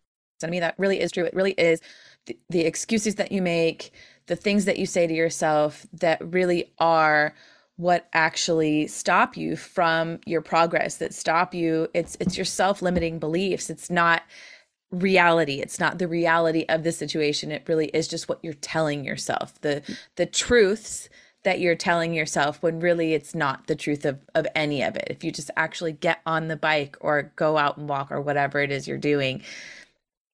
To 0.41 0.47
me 0.47 0.61
that 0.61 0.77
really 0.79 1.01
is 1.01 1.11
true. 1.11 1.25
It 1.25 1.35
really 1.35 1.53
is 1.53 1.81
the, 2.27 2.39
the 2.51 2.61
excuses 2.61 3.17
that 3.17 3.33
you 3.33 3.43
make 3.43 3.91
the 4.27 4.37
things 4.37 4.65
that 4.65 4.79
you 4.79 4.87
say 4.87 5.07
to 5.07 5.15
yourself 5.15 5.87
that 5.93 6.21
really 6.33 6.73
are 6.79 7.35
what 7.77 8.09
actually 8.13 8.87
stop 8.87 9.37
you 9.37 9.57
from 9.57 10.21
your 10.27 10.41
progress 10.41 10.97
that 10.97 11.15
stop 11.15 11.55
you 11.55 11.89
it's 11.95 12.17
it's 12.21 12.37
your 12.37 12.45
self-limiting 12.45 13.19
beliefs. 13.19 13.71
It's 13.71 13.91
not 13.91 14.23
reality. 14.91 15.61
It's 15.61 15.81
not 15.81 15.99
the 15.99 16.07
reality 16.07 16.67
of 16.69 16.85
the 16.85 16.93
situation. 16.93 17.51
It 17.51 17.65
really 17.67 17.87
is 17.89 18.09
just 18.09 18.29
what 18.29 18.41
you're 18.43 18.53
telling 18.55 19.05
yourself. 19.05 19.59
The 19.63 19.83
the 20.17 20.27
truths 20.27 21.09
that 21.45 21.59
you're 21.59 21.75
telling 21.75 22.15
yourself 22.15 22.63
when 22.63 22.79
really 22.79 23.15
it's 23.15 23.35
not 23.35 23.67
the 23.67 23.75
truth 23.75 24.05
of 24.05 24.21
of 24.35 24.47
any 24.55 24.83
of 24.83 24.97
it. 24.97 25.09
If 25.11 25.25
you 25.25 25.33
just 25.33 25.51
actually 25.57 25.93
get 25.93 26.21
on 26.27 26.49
the 26.49 26.57
bike 26.57 26.97
or 27.01 27.33
go 27.37 27.57
out 27.57 27.79
and 27.79 27.89
walk 27.89 28.13
or 28.13 28.21
whatever 28.21 28.61
it 28.61 28.71
is 28.71 28.87
you're 28.87 28.99
doing 28.99 29.43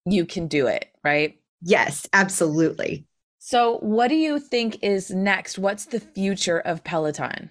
you 0.06 0.24
can 0.24 0.48
do 0.48 0.66
it 0.66 0.88
right? 1.04 1.38
Yes 1.62 2.08
absolutely 2.12 3.06
so, 3.38 3.78
what 3.78 4.08
do 4.08 4.16
you 4.16 4.38
think 4.40 4.78
is 4.82 5.10
next? 5.10 5.58
What's 5.58 5.86
the 5.86 6.00
future 6.00 6.60
of 6.60 6.84
Peloton? 6.84 7.50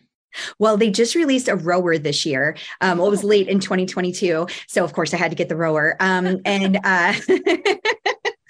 Well, 0.60 0.78
they 0.78 0.90
just 0.90 1.16
released 1.16 1.48
a 1.48 1.56
rower 1.56 1.98
this 1.98 2.26
year. 2.26 2.56
Um, 2.82 2.98
well, 2.98 3.08
it 3.08 3.12
was 3.12 3.24
oh. 3.24 3.28
late 3.28 3.48
in 3.48 3.60
2022, 3.60 4.48
so 4.68 4.84
of 4.84 4.94
course 4.94 5.14
I 5.14 5.18
had 5.18 5.32
to 5.32 5.36
get 5.36 5.50
the 5.50 5.56
rower. 5.56 5.96
Um, 6.00 6.42
and 6.46 6.80
uh, 6.84 7.14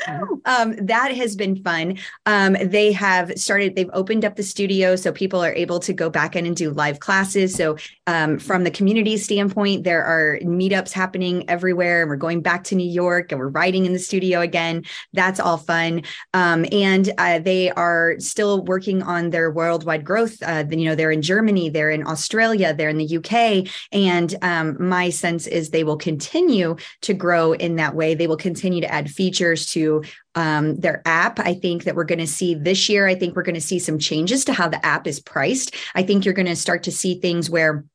um, 0.46 0.76
that 0.78 1.16
has 1.16 1.36
been 1.36 1.62
fun. 1.64 1.98
Um, 2.26 2.56
they 2.62 2.92
have 2.92 3.38
started, 3.38 3.76
they've 3.76 3.90
opened 3.94 4.26
up 4.26 4.36
the 4.36 4.44
studio 4.44 4.96
so 4.96 5.12
people 5.12 5.44
are 5.44 5.54
able 5.54 5.80
to 5.80 5.94
go 5.94 6.10
back 6.10 6.36
in 6.36 6.46
and 6.46 6.56
do 6.56 6.72
live 6.72 7.00
classes. 7.00 7.54
So, 7.54 7.78
um, 8.08 8.40
from 8.40 8.64
the 8.64 8.72
community 8.72 9.18
standpoint, 9.18 9.84
there 9.84 10.04
are 10.04 10.40
meetups 10.44 10.92
happening 10.92 11.50
everywhere. 11.50 12.02
And 12.02 12.10
we're 12.10 12.16
going 12.16 12.42
back 12.42 12.64
to 12.66 12.76
New 12.76 12.90
York 12.90 13.32
and 13.32 13.40
we're 13.40 13.50
writing 13.50 13.86
in 13.86 13.94
the 13.94 14.00
studio 14.00 14.40
again. 14.40 14.86
That's 15.14 15.40
all 15.40 15.58
fun. 15.58 16.04
Um, 16.34 16.66
and 16.72 17.12
uh, 17.18 17.40
they 17.40 17.72
are 17.72 18.16
still 18.20 18.64
working 18.64 19.04
on 19.04 19.32
their 19.32 19.52
worldwide 19.52 20.06
growth. 20.06 20.38
Uh, 20.42 20.64
you 20.70 20.86
know, 20.86 20.96
they're 20.96 21.12
in 21.12 21.22
Germany, 21.22 21.70
they're 21.70 21.92
in 21.92 22.08
Australia, 22.08 22.74
they're 22.74 22.90
in 22.90 22.98
the 22.98 23.18
UK. 23.18 23.68
And 23.92 24.36
um, 24.42 24.78
my 24.80 25.10
sense 25.10 25.48
is 25.48 25.70
they 25.70 25.84
will 25.84 25.98
continue 25.98 26.76
to 27.02 27.14
grow 27.14 27.54
in 27.54 27.76
that 27.76 27.96
way. 27.96 28.16
They 28.16 28.28
will 28.28 28.38
continue 28.38 28.82
to 28.82 28.92
add 28.92 29.10
features 29.10 29.66
to 29.68 29.97
um, 30.36 30.80
their 30.80 31.02
app. 31.06 31.40
I 31.40 31.54
think 31.54 31.84
that 31.84 31.96
we're 31.96 32.04
going 32.04 32.20
to 32.20 32.28
see 32.28 32.56
this 32.56 32.90
year, 32.90 33.08
I 33.08 33.16
think 33.16 33.36
we're 33.36 33.44
going 33.44 33.56
to 33.56 33.62
see 33.62 33.80
some 33.80 34.00
changes 34.00 34.46
to 34.46 34.54
how 34.54 34.68
the 34.68 34.84
app 34.86 35.08
is 35.08 35.20
priced. 35.20 35.76
I 35.96 36.04
think 36.04 36.26
you're 36.26 36.34
going 36.34 36.48
to 36.48 36.56
start 36.56 36.84
to 36.84 36.92
see 36.92 37.20
things 37.20 37.50
where 37.50 37.86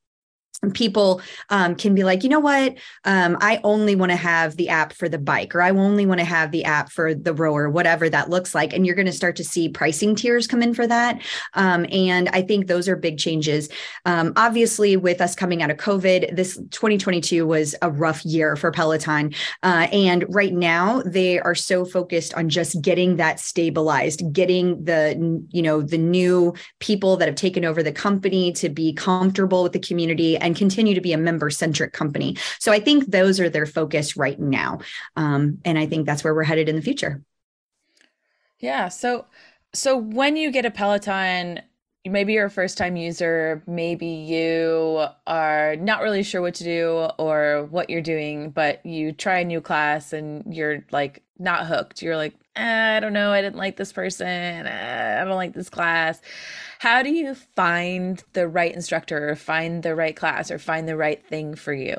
people 0.70 1.20
um, 1.50 1.74
can 1.74 1.92
be 1.94 2.04
like, 2.04 2.22
you 2.22 2.28
know 2.28 2.38
what? 2.38 2.76
Um, 3.04 3.36
I 3.40 3.60
only 3.64 3.96
want 3.96 4.12
to 4.12 4.16
have 4.16 4.56
the 4.56 4.68
app 4.68 4.92
for 4.92 5.08
the 5.08 5.18
bike, 5.18 5.56
or 5.56 5.62
I 5.62 5.70
only 5.70 6.06
want 6.06 6.20
to 6.20 6.24
have 6.24 6.52
the 6.52 6.64
app 6.64 6.90
for 6.92 7.14
the 7.14 7.34
rower, 7.34 7.68
whatever 7.68 8.08
that 8.08 8.30
looks 8.30 8.54
like. 8.54 8.72
And 8.72 8.86
you're 8.86 8.94
going 8.94 9.06
to 9.06 9.12
start 9.12 9.34
to 9.36 9.44
see 9.44 9.68
pricing 9.68 10.14
tiers 10.14 10.46
come 10.46 10.62
in 10.62 10.72
for 10.72 10.86
that. 10.86 11.20
Um, 11.54 11.84
and 11.90 12.28
I 12.28 12.42
think 12.42 12.68
those 12.68 12.88
are 12.88 12.94
big 12.94 13.18
changes. 13.18 13.68
Um, 14.04 14.32
obviously, 14.36 14.96
with 14.96 15.20
us 15.20 15.34
coming 15.34 15.62
out 15.62 15.70
of 15.70 15.78
COVID, 15.78 16.36
this 16.36 16.56
2022 16.70 17.44
was 17.44 17.74
a 17.82 17.90
rough 17.90 18.24
year 18.24 18.54
for 18.54 18.70
Peloton. 18.70 19.34
Uh, 19.64 19.88
and 19.92 20.24
right 20.28 20.54
now, 20.54 21.02
they 21.02 21.40
are 21.40 21.56
so 21.56 21.84
focused 21.84 22.34
on 22.34 22.48
just 22.48 22.80
getting 22.80 23.16
that 23.16 23.40
stabilized, 23.40 24.32
getting 24.32 24.84
the, 24.84 25.42
you 25.50 25.62
know, 25.62 25.82
the 25.82 25.98
new 25.98 26.54
people 26.78 27.16
that 27.16 27.26
have 27.26 27.34
taken 27.34 27.64
over 27.64 27.82
the 27.82 27.90
company 27.90 28.52
to 28.52 28.68
be 28.68 28.92
comfortable 28.92 29.64
with 29.64 29.72
the 29.72 29.80
community 29.80 30.36
and 30.36 30.51
and 30.52 30.58
continue 30.58 30.94
to 30.94 31.00
be 31.00 31.14
a 31.14 31.18
member 31.18 31.48
centric 31.48 31.94
company. 31.94 32.36
So 32.58 32.72
I 32.72 32.78
think 32.78 33.06
those 33.06 33.40
are 33.40 33.48
their 33.48 33.64
focus 33.64 34.18
right 34.18 34.38
now. 34.38 34.80
Um, 35.16 35.58
and 35.64 35.78
I 35.78 35.86
think 35.86 36.04
that's 36.04 36.22
where 36.22 36.34
we're 36.34 36.44
headed 36.44 36.68
in 36.68 36.76
the 36.76 36.82
future. 36.82 37.22
Yeah. 38.58 38.88
So, 38.88 39.24
so 39.72 39.96
when 39.96 40.36
you 40.36 40.50
get 40.50 40.66
a 40.66 40.70
Peloton, 40.70 41.62
maybe 42.04 42.32
you're 42.32 42.46
a 42.46 42.50
first 42.50 42.78
time 42.78 42.96
user, 42.96 43.62
maybe 43.66 44.06
you 44.06 45.06
are 45.26 45.76
not 45.76 46.02
really 46.02 46.22
sure 46.22 46.40
what 46.40 46.54
to 46.54 46.64
do 46.64 47.08
or 47.18 47.66
what 47.70 47.90
you're 47.90 48.00
doing, 48.00 48.50
but 48.50 48.84
you 48.84 49.12
try 49.12 49.40
a 49.40 49.44
new 49.44 49.60
class 49.60 50.12
and 50.12 50.54
you're 50.54 50.84
like 50.90 51.22
not 51.38 51.66
hooked. 51.66 52.02
You're 52.02 52.16
like, 52.16 52.34
eh, 52.56 52.96
I 52.96 53.00
don't 53.00 53.12
know, 53.12 53.30
I 53.30 53.40
didn't 53.40 53.56
like 53.56 53.76
this 53.76 53.92
person, 53.92 54.26
eh, 54.26 55.20
I 55.20 55.24
don't 55.24 55.36
like 55.36 55.54
this 55.54 55.70
class. 55.70 56.20
How 56.80 57.02
do 57.02 57.10
you 57.10 57.34
find 57.34 58.22
the 58.32 58.48
right 58.48 58.74
instructor 58.74 59.30
or 59.30 59.36
find 59.36 59.82
the 59.82 59.94
right 59.94 60.16
class 60.16 60.50
or 60.50 60.58
find 60.58 60.88
the 60.88 60.96
right 60.96 61.24
thing 61.24 61.54
for 61.54 61.72
you? 61.72 61.96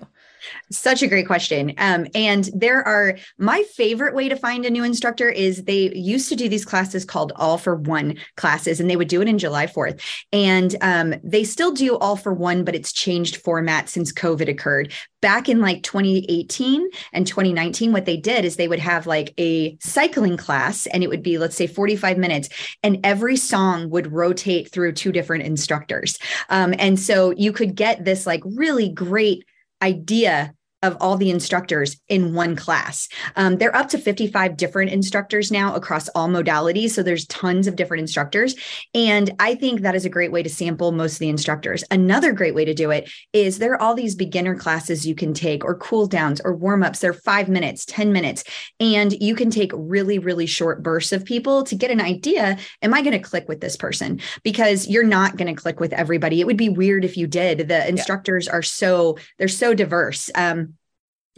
Such 0.71 1.01
a 1.01 1.07
great 1.07 1.27
question. 1.27 1.73
Um, 1.77 2.07
and 2.15 2.49
there 2.53 2.83
are 2.83 3.17
my 3.37 3.63
favorite 3.75 4.15
way 4.15 4.29
to 4.29 4.35
find 4.35 4.65
a 4.65 4.69
new 4.69 4.83
instructor 4.83 5.29
is 5.29 5.63
they 5.63 5.93
used 5.93 6.29
to 6.29 6.35
do 6.35 6.49
these 6.49 6.65
classes 6.65 7.05
called 7.05 7.31
All 7.35 7.57
for 7.57 7.75
One 7.75 8.17
classes, 8.37 8.79
and 8.79 8.89
they 8.89 8.95
would 8.95 9.07
do 9.07 9.21
it 9.21 9.27
in 9.27 9.37
July 9.37 9.67
4th. 9.67 10.01
And 10.31 10.75
um, 10.81 11.15
they 11.23 11.43
still 11.43 11.71
do 11.71 11.97
All 11.97 12.15
for 12.15 12.33
One, 12.33 12.63
but 12.63 12.75
it's 12.75 12.91
changed 12.91 13.37
format 13.37 13.89
since 13.89 14.11
COVID 14.11 14.49
occurred. 14.49 14.93
Back 15.21 15.47
in 15.47 15.61
like 15.61 15.83
2018 15.83 16.89
and 17.13 17.25
2019, 17.25 17.93
what 17.93 18.05
they 18.05 18.17
did 18.17 18.43
is 18.43 18.55
they 18.55 18.67
would 18.67 18.79
have 18.79 19.07
like 19.07 19.33
a 19.39 19.77
cycling 19.79 20.37
class, 20.37 20.85
and 20.87 21.03
it 21.03 21.09
would 21.09 21.23
be, 21.23 21.37
let's 21.37 21.55
say, 21.55 21.67
45 21.67 22.17
minutes, 22.17 22.49
and 22.83 22.99
every 23.03 23.37
song 23.37 23.89
would 23.89 24.11
rotate 24.11 24.71
through 24.71 24.93
two 24.93 25.11
different 25.11 25.43
instructors. 25.43 26.17
Um, 26.49 26.73
and 26.77 26.99
so 26.99 27.31
you 27.31 27.53
could 27.53 27.75
get 27.75 28.03
this 28.03 28.25
like 28.25 28.41
really 28.45 28.89
great 28.89 29.45
idea 29.83 30.53
of 30.83 30.95
all 30.99 31.17
the 31.17 31.31
instructors 31.31 31.99
in 32.07 32.35
one 32.35 32.55
class. 32.55 33.07
Um, 33.35 33.57
they're 33.57 33.75
up 33.75 33.89
to 33.89 33.97
55 33.97 34.55
different 34.55 34.91
instructors 34.91 35.51
now 35.51 35.73
across 35.73 36.07
all 36.09 36.27
modalities. 36.27 36.91
So 36.91 37.01
there's 37.01 37.25
tons 37.25 37.65
of 37.65 37.75
different 37.75 38.01
instructors. 38.01 38.55
And 38.93 39.31
I 39.39 39.55
think 39.55 39.81
that 39.81 39.95
is 39.95 40.05
a 40.05 40.09
great 40.09 40.31
way 40.31 40.43
to 40.43 40.49
sample 40.49 40.91
most 40.91 41.13
of 41.13 41.19
the 41.19 41.29
instructors. 41.29 41.83
Another 41.89 42.31
great 42.31 42.53
way 42.53 42.65
to 42.65 42.73
do 42.75 42.91
it 42.91 43.09
is 43.33 43.57
there 43.57 43.73
are 43.73 43.81
all 43.81 43.95
these 43.95 44.15
beginner 44.15 44.55
classes 44.55 45.07
you 45.07 45.15
can 45.15 45.33
take, 45.33 45.65
or 45.65 45.75
cool 45.75 46.05
downs, 46.05 46.39
or 46.45 46.55
warm 46.55 46.83
ups. 46.83 46.99
They're 46.99 47.13
five 47.13 47.49
minutes, 47.49 47.85
10 47.85 48.13
minutes. 48.13 48.43
And 48.79 49.13
you 49.13 49.33
can 49.33 49.49
take 49.49 49.71
really, 49.73 50.19
really 50.19 50.45
short 50.45 50.83
bursts 50.83 51.11
of 51.11 51.25
people 51.25 51.63
to 51.63 51.75
get 51.75 51.89
an 51.89 51.99
idea 51.99 52.43
Am 52.81 52.93
I 52.93 53.01
going 53.01 53.13
to 53.13 53.19
click 53.19 53.47
with 53.47 53.61
this 53.61 53.75
person? 53.75 54.19
Because 54.43 54.87
you're 54.87 55.03
not 55.03 55.37
going 55.37 55.53
to 55.53 55.59
click 55.59 55.79
with 55.79 55.93
everybody. 55.93 56.41
It 56.41 56.47
would 56.47 56.57
be 56.57 56.69
weird 56.69 57.05
if 57.05 57.17
you 57.17 57.27
did. 57.27 57.67
The 57.67 57.87
instructors 57.87 58.47
yeah. 58.47 58.53
are 58.53 58.61
so, 58.61 59.17
they're 59.37 59.47
so 59.47 59.73
diverse. 59.73 60.29
Um, 60.35 60.72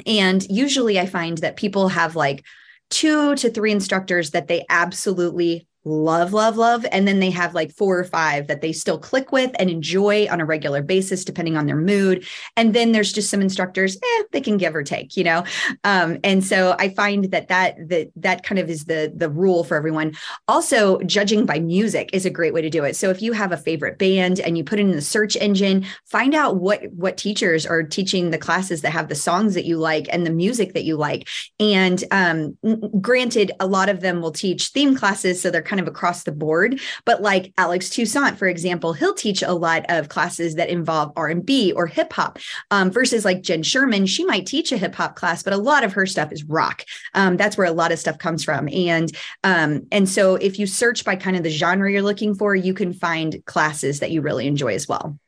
and 0.06 0.46
usually 0.50 1.00
I 1.00 1.06
find 1.06 1.38
that 1.40 1.56
people 1.56 1.90
have 1.90 2.16
like 2.16 2.44
two 2.90 3.36
to 3.36 3.50
three 3.50 3.72
instructors 3.72 4.32
that 4.32 4.48
they 4.48 4.66
absolutely 4.70 5.68
love, 5.86 6.34
love, 6.34 6.58
love. 6.58 6.86
And 6.92 7.08
then 7.08 7.20
they 7.20 7.30
have 7.30 7.54
like 7.54 7.72
four 7.72 7.98
or 7.98 8.04
five 8.04 8.48
that 8.48 8.62
they 8.62 8.74
still 8.74 8.98
click 8.98 9.32
with 9.32 9.52
and 9.60 9.70
enjoy 9.70 10.28
on 10.30 10.42
a 10.42 10.46
regular 10.46 10.82
basis, 10.82 11.24
depending 11.24 11.56
on 11.56 11.68
their 11.68 11.76
mood. 11.76 12.28
And 12.58 12.74
then 12.74 12.92
there's 12.92 13.14
just 13.14 13.30
some 13.30 13.42
instructors, 13.42 13.96
eh, 13.96 14.24
they 14.32 14.42
can 14.42 14.58
give 14.58 14.76
or 14.76 14.84
take, 14.84 15.16
you 15.16 15.24
know? 15.24 15.44
Um, 15.84 16.18
and 16.24 16.44
so 16.44 16.76
I 16.80 16.90
find 16.90 17.26
that 17.32 17.48
that, 17.50 17.76
that, 17.90 18.08
that 18.16 18.44
kind 18.44 18.58
of 18.58 18.70
is 18.70 18.86
the, 18.86 19.14
the 19.16 19.30
rule 19.30 19.64
for 19.64 19.78
everyone. 19.78 20.14
Also, 20.48 21.00
judging 21.02 21.46
by 21.46 21.60
music 21.60 22.10
is 22.14 22.26
a 22.26 22.32
great 22.32 22.54
way 22.54 22.62
to 22.62 22.70
do 22.70 22.84
it. 22.84 22.96
So 22.96 23.12
if 23.12 23.22
you 23.22 23.34
have 23.34 23.52
a 23.52 23.58
favorite 23.58 24.00
band 24.00 24.40
and 24.40 24.58
you 24.58 24.64
put 24.64 24.80
it 24.80 24.84
in 24.84 24.92
the 24.92 25.02
search 25.02 25.36
engine, 25.36 25.86
find 26.06 26.34
out 26.34 26.58
what, 26.58 26.82
what 26.94 27.18
teachers 27.18 27.66
are 27.66 27.84
teaching 27.84 28.32
the 28.32 28.38
classes 28.40 28.82
that 28.82 28.92
have 28.92 29.08
the 29.08 29.16
songs 29.16 29.54
that 29.54 29.66
you 29.66 29.78
like 29.78 30.08
and 30.12 30.26
the 30.26 30.32
music 30.32 30.74
that 30.74 30.84
you 30.84 30.98
like. 30.98 31.28
And 31.60 32.04
um, 32.10 32.58
granted, 33.00 33.52
a 33.60 33.68
lot 33.68 33.90
of 33.90 34.02
them 34.02 34.22
will 34.22 34.32
teach 34.32 34.70
theme 34.70 34.96
classes. 34.96 35.42
So 35.42 35.52
they're 35.52 35.62
kind 35.62 35.75
kind 35.76 35.86
of 35.86 35.94
across 35.94 36.24
the 36.24 36.32
board. 36.32 36.80
But 37.04 37.22
like 37.22 37.54
Alex 37.58 37.90
Toussaint, 37.90 38.38
for 38.38 38.48
example, 38.48 38.94
he'll 38.94 39.14
teach 39.14 39.44
a 39.44 39.52
lot 39.52 39.86
of 39.90 40.08
classes 40.08 40.56
that 40.56 40.70
involve 40.70 41.12
R&B 41.18 41.74
or 41.74 41.86
hip 41.86 42.14
hop 42.14 42.40
um, 42.72 42.92
versus 42.92 43.26
like 43.26 43.42
Jen 43.42 43.62
Sherman, 43.62 44.06
she 44.06 44.24
might 44.24 44.46
teach 44.46 44.72
a 44.72 44.78
hip 44.78 44.96
hop 44.96 45.18
class, 45.18 45.44
but 45.44 45.52
a 45.52 45.58
lot 45.58 45.84
of 45.84 45.92
her 45.92 46.06
stuff 46.06 46.32
is 46.32 46.46
rock. 46.46 46.86
Um, 47.14 47.36
that's 47.36 47.58
where 47.58 47.68
a 47.68 47.74
lot 47.74 47.92
of 47.92 48.00
stuff 48.00 48.18
comes 48.18 48.42
from. 48.42 48.70
And, 48.70 49.12
um, 49.44 49.86
and 49.92 50.08
so 50.08 50.36
if 50.36 50.58
you 50.58 50.66
search 50.66 51.04
by 51.04 51.18
kind 51.18 51.36
of 51.36 51.44
the 51.44 51.50
genre 51.50 51.92
you're 51.92 52.02
looking 52.02 52.36
for, 52.36 52.56
you 52.56 52.74
can 52.74 52.94
find 52.94 53.44
classes 53.46 54.00
that 54.00 54.12
you 54.12 54.22
really 54.22 54.48
enjoy 54.48 54.76
as 54.76 54.88
well. 54.88 55.20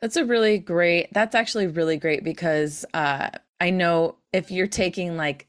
That's 0.00 0.16
a 0.16 0.24
really 0.24 0.58
great, 0.58 1.12
that's 1.12 1.34
actually 1.34 1.66
really 1.66 1.98
great 1.98 2.24
because 2.24 2.86
uh, 2.94 3.28
I 3.60 3.68
know 3.68 4.16
if 4.32 4.50
you're 4.50 4.66
taking 4.66 5.18
like 5.18 5.46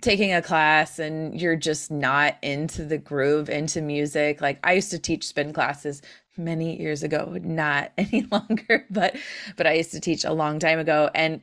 taking 0.00 0.32
a 0.32 0.42
class 0.42 0.98
and 0.98 1.38
you're 1.40 1.56
just 1.56 1.90
not 1.90 2.36
into 2.42 2.84
the 2.84 2.98
groove, 2.98 3.48
into 3.50 3.80
music. 3.80 4.40
Like 4.40 4.58
I 4.62 4.74
used 4.74 4.90
to 4.92 4.98
teach 4.98 5.26
spin 5.26 5.52
classes 5.52 6.02
many 6.36 6.80
years 6.80 7.02
ago, 7.02 7.36
not 7.42 7.92
any 7.98 8.26
longer, 8.30 8.86
but 8.90 9.16
but 9.56 9.66
I 9.66 9.74
used 9.74 9.92
to 9.92 10.00
teach 10.00 10.24
a 10.24 10.32
long 10.32 10.58
time 10.58 10.78
ago 10.78 11.10
and 11.14 11.40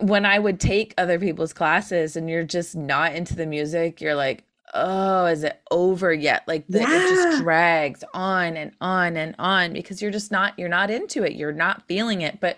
when 0.00 0.24
I 0.24 0.38
would 0.38 0.58
take 0.58 0.94
other 0.96 1.18
people's 1.18 1.52
classes 1.52 2.16
and 2.16 2.28
you're 2.28 2.44
just 2.44 2.74
not 2.74 3.14
into 3.14 3.36
the 3.36 3.46
music, 3.46 4.00
you're 4.00 4.14
like, 4.14 4.42
oh, 4.74 5.26
is 5.26 5.44
it 5.44 5.60
over 5.70 6.12
yet? 6.12 6.44
Like 6.46 6.64
the, 6.68 6.80
yeah. 6.80 6.96
it 6.96 7.08
just 7.08 7.42
drags 7.42 8.04
on 8.14 8.56
and 8.56 8.72
on 8.80 9.16
and 9.16 9.34
on 9.38 9.72
because 9.72 10.00
you're 10.00 10.10
just 10.10 10.32
not 10.32 10.58
you're 10.58 10.68
not 10.68 10.90
into 10.90 11.24
it. 11.24 11.34
You're 11.34 11.52
not 11.52 11.86
feeling 11.86 12.22
it. 12.22 12.40
But 12.40 12.56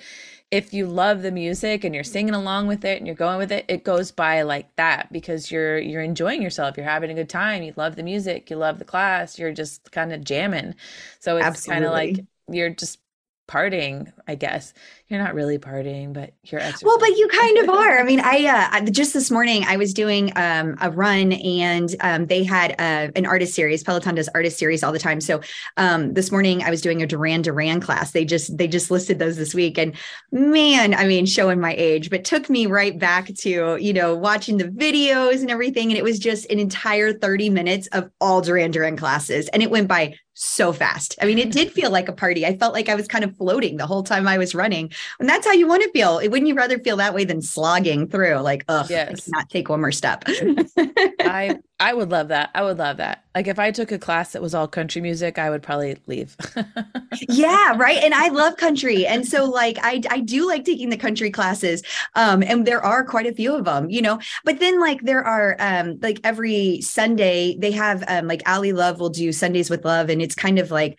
if 0.55 0.73
you 0.73 0.87
love 0.87 1.23
the 1.23 1.33
music 1.33 1.83
and 1.83 1.93
you're 1.93 2.05
singing 2.05 2.33
along 2.33 2.69
with 2.69 2.85
it 2.85 2.99
and 2.99 3.09
you're 3.09 3.17
going 3.17 3.39
with 3.39 3.51
it, 3.51 3.65
it 3.67 3.83
goes 3.83 4.13
by 4.13 4.43
like 4.43 4.73
that 4.77 5.13
because 5.13 5.51
you're 5.51 5.79
you're 5.79 6.01
enjoying 6.01 6.41
yourself. 6.41 6.77
You're 6.77 6.87
having 6.87 7.11
a 7.11 7.15
good 7.15 7.29
time. 7.29 7.65
You 7.65 7.73
love 7.77 7.97
the 7.97 8.05
music. 8.05 8.49
You 8.51 8.57
love 8.57 8.79
the 8.79 8.85
class. 8.85 9.37
You're 9.37 9.53
just 9.53 9.91
kind 9.91 10.13
of 10.13 10.23
jamming. 10.23 10.77
So 11.19 11.39
it's 11.39 11.67
kind 11.67 11.85
of 11.85 11.91
like 11.91 12.21
you're 12.49 12.71
just 12.71 13.01
partying, 13.47 14.11
I 14.27 14.35
guess. 14.35 14.73
You're 15.09 15.23
not 15.23 15.35
really 15.35 15.59
partying, 15.59 16.13
but 16.13 16.33
you're 16.45 16.61
exercising. 16.61 16.87
Well, 16.87 16.99
but 16.99 17.11
you 17.11 17.29
kind 17.29 17.59
of 17.59 17.69
are. 17.77 17.99
I 17.99 18.03
mean, 18.03 18.21
I 18.21 18.71
uh, 18.73 18.81
just 18.91 19.13
this 19.13 19.31
morning 19.31 19.65
I 19.67 19.77
was 19.77 19.93
doing 19.93 20.33
um, 20.37 20.77
a 20.81 20.91
run 20.91 21.33
and 21.33 21.95
um, 22.01 22.27
they 22.27 22.43
had 22.43 22.73
uh, 22.73 23.13
an 23.15 23.27
artist 23.27 23.55
series. 23.55 23.83
Peloton 23.83 24.15
does 24.15 24.29
artist 24.29 24.59
series 24.59 24.83
all 24.83 24.93
the 24.93 24.99
time. 24.99 25.21
So 25.21 25.41
um, 25.77 26.15
this 26.15 26.31
morning 26.31 26.63
I 26.63 26.71
was 26.71 26.81
doing 26.81 27.03
a 27.03 27.07
Duran 27.07 27.43
Duran 27.43 27.81
class. 27.81 28.13
They 28.13 28.25
just 28.25 28.57
they 28.57 28.67
just 28.67 28.91
listed 28.91 29.19
those 29.19 29.37
this 29.37 29.55
week, 29.55 29.79
and 29.79 29.95
man, 30.33 30.95
I 30.95 31.07
mean, 31.07 31.27
showing 31.27 31.61
my 31.61 31.75
age, 31.77 32.11
but 32.11 32.25
took 32.25 32.49
me 32.49 32.67
right 32.67 32.99
back 32.99 33.27
to 33.27 33.77
you 33.77 33.93
know 33.93 34.15
watching 34.15 34.57
the 34.57 34.65
videos 34.65 35.41
and 35.41 35.51
everything, 35.51 35.91
and 35.91 35.99
it 35.99 36.05
was 36.05 36.19
just 36.19 36.51
an 36.51 36.59
entire 36.59 37.13
30 37.13 37.51
minutes 37.51 37.89
of 37.89 38.11
all 38.21 38.41
Duran 38.41 38.71
Duran 38.71 38.97
classes, 38.97 39.49
and 39.49 39.63
it 39.63 39.71
went 39.71 39.89
by 39.89 40.15
so 40.35 40.73
fast. 40.73 41.17
I 41.23 41.27
mean, 41.27 41.39
it 41.39 41.53
did 41.53 41.73
feel 41.73 41.91
like 41.91 42.09
a 42.09 42.13
party. 42.13 42.45
I 42.45 42.57
felt 42.57 42.75
like 42.75 42.89
I 42.89 42.95
was 42.95 43.09
kind 43.09 43.25
of 43.25 43.37
floating 43.37 43.77
the 43.77 43.87
whole 43.87 44.03
time 44.03 44.29
I 44.29 44.37
was 44.37 44.55
running. 44.55 44.91
And 45.21 45.29
that's 45.29 45.47
how 45.47 45.53
you 45.53 45.67
want 45.67 45.83
to 45.85 45.91
feel. 45.91 46.17
Wouldn't 46.17 46.47
you 46.47 46.55
rather 46.55 46.79
feel 46.79 46.97
that 46.99 47.15
way 47.15 47.25
than 47.25 47.41
slogging 47.41 48.09
through? 48.09 48.37
Like, 48.41 48.65
ugh, 48.69 48.87
yes. 48.91 49.29
not 49.29 49.49
take 49.49 49.69
one 49.69 49.81
more 49.81 49.93
step. 49.93 50.25
I 50.29 51.59
I 51.85 51.93
would 51.93 52.11
love 52.11 52.29
that. 52.29 52.49
I 52.55 52.63
would 52.63 52.79
love 52.79 52.97
that. 52.97 53.25
Like 53.35 53.47
if 53.47 53.59
I 53.59 53.71
took 53.71 53.93
a 53.93 53.99
class 53.99 54.33
that 54.33 54.41
was 54.41 54.55
all 54.55 54.67
country 54.67 55.03
music, 55.03 55.39
I 55.39 55.51
would 55.51 55.63
probably 55.63 55.99
leave. 56.07 56.35
yeah, 57.29 57.77
right. 57.77 58.03
And 58.03 58.15
I 58.15 58.29
love 58.29 58.57
country. 58.57 59.07
And 59.07 59.29
so 59.29 59.45
like 59.45 59.77
I 59.83 60.01
I 60.09 60.21
do 60.21 60.47
like 60.47 60.65
taking 60.65 60.89
the 60.89 60.97
country 60.97 61.31
classes. 61.31 61.83
Um 62.15 62.43
and 62.43 62.67
there 62.67 62.83
are 62.83 63.05
quite 63.05 63.27
a 63.27 63.35
few 63.35 63.55
of 63.55 63.67
them, 63.67 63.91
you 63.91 64.01
know. 64.01 64.19
But 64.47 64.61
then 64.61 64.81
like 64.81 65.03
there 65.03 65.23
are 65.23 65.57
um 65.59 65.99
like 66.01 66.21
every 66.25 66.81
Sunday 66.81 67.55
they 67.59 67.73
have 67.73 68.03
um 68.09 68.29
like 68.29 68.41
Ali 68.49 68.73
Love 68.73 68.99
will 68.99 69.11
do 69.11 69.31
Sundays 69.31 69.69
with 69.69 69.85
Love 69.85 70.09
and 70.09 70.23
it's 70.23 70.35
kind 70.35 70.59
of 70.59 70.71
like 70.71 70.99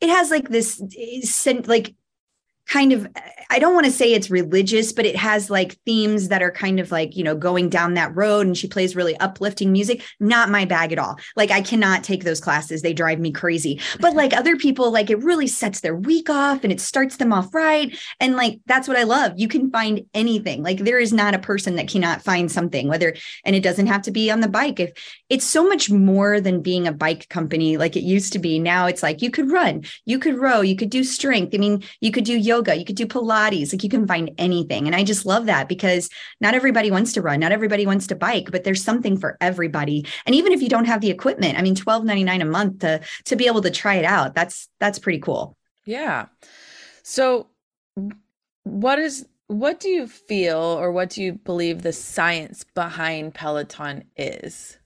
it 0.00 0.08
has 0.08 0.32
like 0.32 0.48
this 0.48 0.82
like 1.68 1.94
kind 2.66 2.92
of 2.92 3.06
I 3.50 3.58
don't 3.58 3.74
want 3.74 3.86
to 3.86 3.92
say 3.92 4.12
it's 4.12 4.30
religious, 4.30 4.92
but 4.92 5.06
it 5.06 5.16
has 5.16 5.50
like 5.50 5.74
themes 5.84 6.28
that 6.28 6.42
are 6.42 6.50
kind 6.50 6.80
of 6.80 6.90
like, 6.90 7.14
you 7.14 7.22
know, 7.22 7.36
going 7.36 7.68
down 7.68 7.94
that 7.94 8.16
road 8.16 8.46
and 8.46 8.56
she 8.56 8.66
plays 8.66 8.96
really 8.96 9.16
uplifting 9.18 9.70
music. 9.70 10.02
Not 10.18 10.50
my 10.50 10.64
bag 10.64 10.92
at 10.92 10.98
all. 10.98 11.18
Like 11.36 11.50
I 11.50 11.60
cannot 11.60 12.02
take 12.02 12.24
those 12.24 12.40
classes. 12.40 12.82
They 12.82 12.94
drive 12.94 13.20
me 13.20 13.30
crazy. 13.32 13.80
But 14.00 14.14
like 14.14 14.32
other 14.32 14.56
people, 14.56 14.90
like 14.90 15.10
it 15.10 15.22
really 15.22 15.46
sets 15.46 15.80
their 15.80 15.94
week 15.94 16.30
off 16.30 16.64
and 16.64 16.72
it 16.72 16.80
starts 16.80 17.16
them 17.16 17.32
off 17.32 17.54
right. 17.54 17.96
And 18.18 18.34
like 18.34 18.60
that's 18.66 18.88
what 18.88 18.96
I 18.96 19.02
love. 19.04 19.34
You 19.36 19.46
can 19.48 19.70
find 19.70 20.02
anything. 20.14 20.62
Like 20.62 20.78
there 20.78 20.98
is 20.98 21.12
not 21.12 21.34
a 21.34 21.38
person 21.38 21.76
that 21.76 21.88
cannot 21.88 22.22
find 22.22 22.50
something, 22.50 22.88
whether 22.88 23.14
and 23.44 23.54
it 23.54 23.62
doesn't 23.62 23.86
have 23.86 24.02
to 24.02 24.10
be 24.10 24.30
on 24.30 24.40
the 24.40 24.48
bike. 24.48 24.80
If 24.80 24.92
it's 25.28 25.44
so 25.44 25.68
much 25.68 25.90
more 25.90 26.40
than 26.40 26.62
being 26.62 26.88
a 26.88 26.92
bike 26.92 27.28
company 27.28 27.76
like 27.76 27.96
it 27.96 28.04
used 28.04 28.32
to 28.32 28.38
be. 28.38 28.58
Now 28.58 28.86
it's 28.86 29.02
like 29.02 29.22
you 29.22 29.30
could 29.30 29.50
run, 29.50 29.84
you 30.04 30.18
could 30.18 30.38
row, 30.38 30.60
you 30.60 30.76
could 30.76 30.90
do 30.90 31.04
strength. 31.04 31.54
I 31.54 31.58
mean, 31.58 31.84
you 32.00 32.10
could 32.10 32.24
do 32.24 32.36
yoga, 32.36 32.53
you 32.62 32.84
could 32.84 32.96
do 32.96 33.06
Pilates 33.06 33.24
Pilates, 33.24 33.72
like 33.72 33.82
you 33.82 33.88
can 33.88 34.06
find 34.06 34.30
anything. 34.38 34.86
And 34.86 34.94
I 34.94 35.04
just 35.04 35.26
love 35.26 35.46
that 35.46 35.68
because 35.68 36.08
not 36.40 36.54
everybody 36.54 36.90
wants 36.90 37.12
to 37.14 37.22
run, 37.22 37.40
not 37.40 37.52
everybody 37.52 37.86
wants 37.86 38.06
to 38.08 38.14
bike, 38.14 38.50
but 38.50 38.64
there's 38.64 38.84
something 38.84 39.16
for 39.16 39.36
everybody. 39.40 40.06
And 40.26 40.34
even 40.34 40.52
if 40.52 40.62
you 40.62 40.68
don't 40.68 40.84
have 40.86 41.00
the 41.00 41.10
equipment, 41.10 41.58
I 41.58 41.62
mean, 41.62 41.74
twelve 41.74 42.04
ninety 42.04 42.24
nine 42.24 42.42
a 42.42 42.46
month 42.46 42.80
to 42.80 43.00
to 43.24 43.36
be 43.36 43.46
able 43.46 43.62
to 43.62 43.70
try 43.70 43.94
it 43.94 44.04
out, 44.04 44.34
that's 44.34 44.68
that's 44.80 44.98
pretty 44.98 45.20
cool. 45.20 45.56
Yeah. 45.84 46.26
So 47.02 47.48
what 48.64 48.98
is 48.98 49.26
what 49.46 49.80
do 49.80 49.88
you 49.88 50.06
feel 50.06 50.58
or 50.58 50.90
what 50.90 51.10
do 51.10 51.22
you 51.22 51.34
believe 51.34 51.82
the 51.82 51.92
science 51.92 52.64
behind 52.74 53.34
Peloton 53.34 54.04
is? 54.16 54.78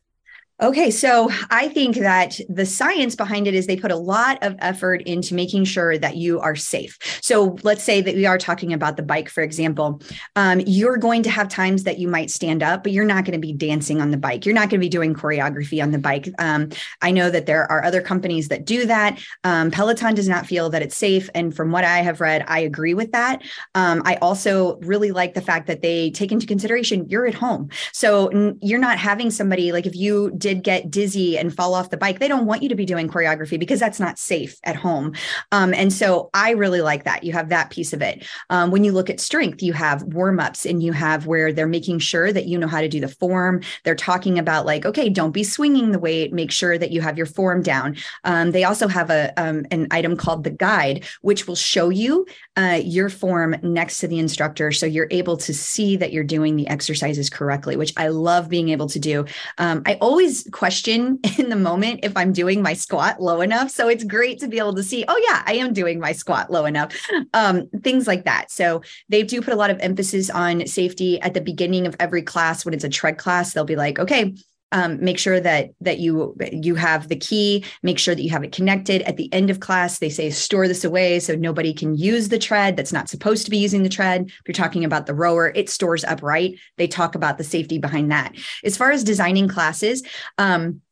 Okay, 0.61 0.91
so 0.91 1.31
I 1.51 1.69
think 1.69 1.99
that 1.99 2.41
the 2.49 2.67
science 2.67 3.15
behind 3.15 3.47
it 3.47 3.55
is 3.55 3.69
they 3.69 3.77
put 3.77 3.93
a 3.93 3.97
lot 3.97 4.43
of 4.43 4.57
effort 4.59 5.03
into 5.03 5.37
making 5.37 5.67
sure 5.67 5.97
that 5.97 6.17
you 6.17 6.41
are 6.41 6.57
safe. 6.57 6.99
So 7.23 7.57
let's 7.63 7.85
say 7.85 8.01
that 8.01 8.17
we 8.17 8.27
are 8.27 8.39
talking 8.39 8.73
about 8.73 8.97
the 8.97 9.05
bike, 9.05 9.29
for 9.29 9.45
example. 9.45 10.03
Um, 10.35 10.61
you're 10.67 10.97
going 10.97 11.23
to 11.23 11.31
have 11.31 11.47
times 11.47 11.85
that 11.85 12.01
you 12.01 12.09
might 12.09 12.33
stand 12.33 12.65
up, 12.65 12.83
but 12.83 12.91
you're 12.91 13.05
not 13.05 13.25
going 13.25 13.41
to 13.41 13.47
be 13.47 13.53
dancing 13.53 14.01
on 14.01 14.11
the 14.11 14.17
bike. 14.17 14.47
You're 14.47 14.55
not 14.55 14.63
going 14.63 14.81
to 14.81 14.85
be 14.85 14.89
doing 14.89 15.15
choreography 15.15 15.81
on 15.81 15.93
the 15.93 15.99
bike. 15.99 16.29
Um, 16.41 16.71
I 17.03 17.13
know 17.13 17.31
that 17.31 17.47
there 17.47 17.71
are 17.71 17.85
other 17.85 18.03
companies 18.03 18.49
that 18.49 18.65
do 18.65 18.85
that. 18.87 19.21
Um, 19.45 19.71
Peloton 19.71 20.17
does 20.17 20.29
not 20.29 20.45
feel 20.45 20.71
that 20.71 20.83
it's 20.83 20.97
safe. 20.97 21.31
And 21.37 21.55
from 21.55 21.71
what 21.71 21.85
I 21.85 21.99
have 21.99 22.21
read, 22.21 22.45
I 22.49 22.59
agree 22.59 22.95
with 22.95 23.13
that. 23.13 23.43
Um, 23.77 24.03
I 24.05 24.17
also 24.17 24.79
really 24.79 25.13
like 25.13 25.35
the 25.35 25.41
fact 25.41 25.69
that 25.69 25.83
they 25.83 26.11
take 26.11 26.33
into 26.33 26.49
consideration 26.49 27.09
you're 27.09 27.29
at 27.29 27.35
home. 27.35 27.71
So 27.93 28.57
you're 28.61 28.81
not 28.81 28.99
having 28.99 29.31
somebody 29.31 29.71
like 29.71 29.87
if 29.87 29.95
you 29.95 30.33
did 30.37 30.48
did 30.49 30.65
get 30.65 30.91
dizzy 30.91 31.37
and 31.37 31.55
fall 31.55 31.75
off 31.75 31.91
the 31.91 31.97
bike, 31.97 32.19
they 32.19 32.29
don't 32.29 32.47
want 32.47 32.63
you 32.63 32.71
to 32.71 32.75
be 32.75 32.87
doing 32.87 33.07
choreography 33.09 33.59
because 33.59 33.79
that's 33.79 34.01
not 34.01 34.19
safe 34.19 34.59
at 34.65 34.77
home. 34.77 35.13
Um, 35.53 35.75
and 35.75 35.93
so 35.93 36.31
I 36.33 36.53
really 36.53 36.81
like 36.81 37.05
that. 37.05 37.23
You 37.23 37.33
have 37.35 37.51
that 37.51 37.69
piece 37.71 37.93
of 37.93 38.01
it. 38.01 38.27
Um, 38.49 38.71
when 38.71 38.83
you 38.83 38.93
look 38.93 39.11
at 39.11 39.21
strength, 39.21 39.63
you 39.63 39.75
have 39.75 40.03
warm 40.05 40.41
ups 40.41 40.65
and 40.65 40.83
you 40.83 40.93
have 40.93 41.27
where 41.27 41.53
they're 41.53 41.67
making 41.67 41.99
sure 41.99 42.33
that 42.33 42.47
you 42.47 42.57
know 42.57 42.67
how 42.67 42.81
to 42.81 42.89
do 42.89 43.01
the 43.01 43.09
form. 43.09 43.61
They're 43.85 43.95
talking 43.95 44.39
about 44.39 44.65
like, 44.65 44.87
okay, 44.87 45.11
don't 45.11 45.33
be 45.33 45.45
swinging 45.45 45.93
the 45.93 45.99
weight. 45.99 46.33
Make 46.33 46.51
sure 46.51 46.79
that 46.79 46.93
you 46.93 47.03
have 47.03 47.19
your 47.19 47.27
form 47.27 47.63
down. 47.63 47.97
Um, 48.25 48.53
they 48.53 48.65
also 48.65 48.89
have 48.89 49.11
a 49.11 49.33
um, 49.37 49.67
an 49.71 49.87
item 49.91 50.17
called 50.17 50.45
the 50.45 50.51
guide, 50.51 51.05
which 51.21 51.47
will 51.47 51.57
show 51.57 51.91
you 51.91 52.27
uh, 52.57 52.81
your 52.83 53.11
form 53.11 53.57
next 53.63 53.99
to 54.01 54.09
the 54.09 54.19
instructor, 54.19 54.73
so 54.73 54.87
you're 54.87 55.09
able 55.11 55.37
to 55.37 55.53
see 55.53 55.97
that 55.97 56.13
you're 56.13 56.25
doing 56.25 56.57
the 56.57 56.69
exercises 56.69 57.29
correctly. 57.29 57.77
Which 57.77 57.93
I 57.97 58.09
love 58.09 58.49
being 58.49 58.71
able 58.71 58.89
to 58.89 58.99
do. 58.99 59.27
Um, 59.59 59.83
I 59.85 59.95
always 60.01 60.38
question 60.53 61.19
in 61.39 61.49
the 61.49 61.57
moment 61.57 62.01
if 62.03 62.17
I'm 62.17 62.33
doing 62.33 62.63
my 62.63 62.75
squat 62.75 63.21
low 63.21 63.41
enough. 63.41 63.71
So 63.71 63.89
it's 63.89 64.05
great 64.05 64.39
to 64.41 64.49
be 64.49 64.59
able 64.59 64.75
to 64.75 64.83
see, 64.83 65.05
oh, 65.09 65.23
yeah, 65.29 65.43
I 65.47 65.55
am 65.55 65.73
doing 65.73 66.01
my 66.01 66.13
squat 66.13 66.51
low 66.51 66.65
enough. 66.65 66.95
Um, 67.35 67.69
things 67.83 68.07
like 68.07 68.25
that. 68.25 68.51
So 68.51 68.83
they 69.09 69.23
do 69.23 69.43
put 69.43 69.55
a 69.55 69.57
lot 69.57 69.71
of 69.71 69.79
emphasis 69.81 70.31
on 70.31 70.67
safety 70.67 71.21
at 71.21 71.35
the 71.35 71.41
beginning 71.41 71.87
of 71.87 71.97
every 72.01 72.23
class. 72.23 72.65
When 72.65 72.75
it's 72.75 72.85
a 72.85 72.89
tread 72.89 73.19
class, 73.19 73.53
they'll 73.53 73.65
be 73.65 73.77
like, 73.77 73.99
okay, 73.99 74.35
um, 74.73 75.03
make 75.03 75.19
sure 75.19 75.41
that 75.41 75.71
that 75.81 75.99
you 75.99 76.37
you 76.53 76.75
have 76.75 77.09
the 77.09 77.17
key 77.17 77.65
make 77.83 77.99
sure 77.99 78.15
that 78.15 78.23
you 78.23 78.31
have 78.31 78.45
it 78.45 78.53
connected. 78.53 79.03
At 79.03 79.17
the 79.17 79.33
end 79.33 79.51
of 79.51 79.61
class 79.61 79.99
they 79.99 80.11
say 80.11 80.31
store 80.31 80.69
this 80.69 80.85
away 80.85 81.21
so 81.21 81.35
nobody 81.35 81.73
can 81.73 81.97
use 81.97 82.29
the 82.29 82.39
tread 82.39 82.77
that's 82.77 82.93
not 82.93 83.09
supposed 83.09 83.45
to 83.45 83.51
be 83.51 83.59
using 83.59 83.83
the 83.83 83.89
tread. 83.89 84.27
If 84.27 84.43
you're 84.47 84.53
talking 84.53 84.85
about 84.85 85.07
the 85.07 85.15
rower 85.15 85.53
it 85.55 85.71
stores 85.71 86.05
upright 86.05 86.59
they 86.77 86.87
talk 86.89 87.15
about 87.15 87.39
the 87.39 87.45
safety 87.45 87.79
behind 87.79 88.11
that. 88.11 88.35
As 88.65 88.77
far 88.77 88.91
as 88.91 89.05
designing 89.05 89.49
classes 89.49 90.03
um, 90.39 90.83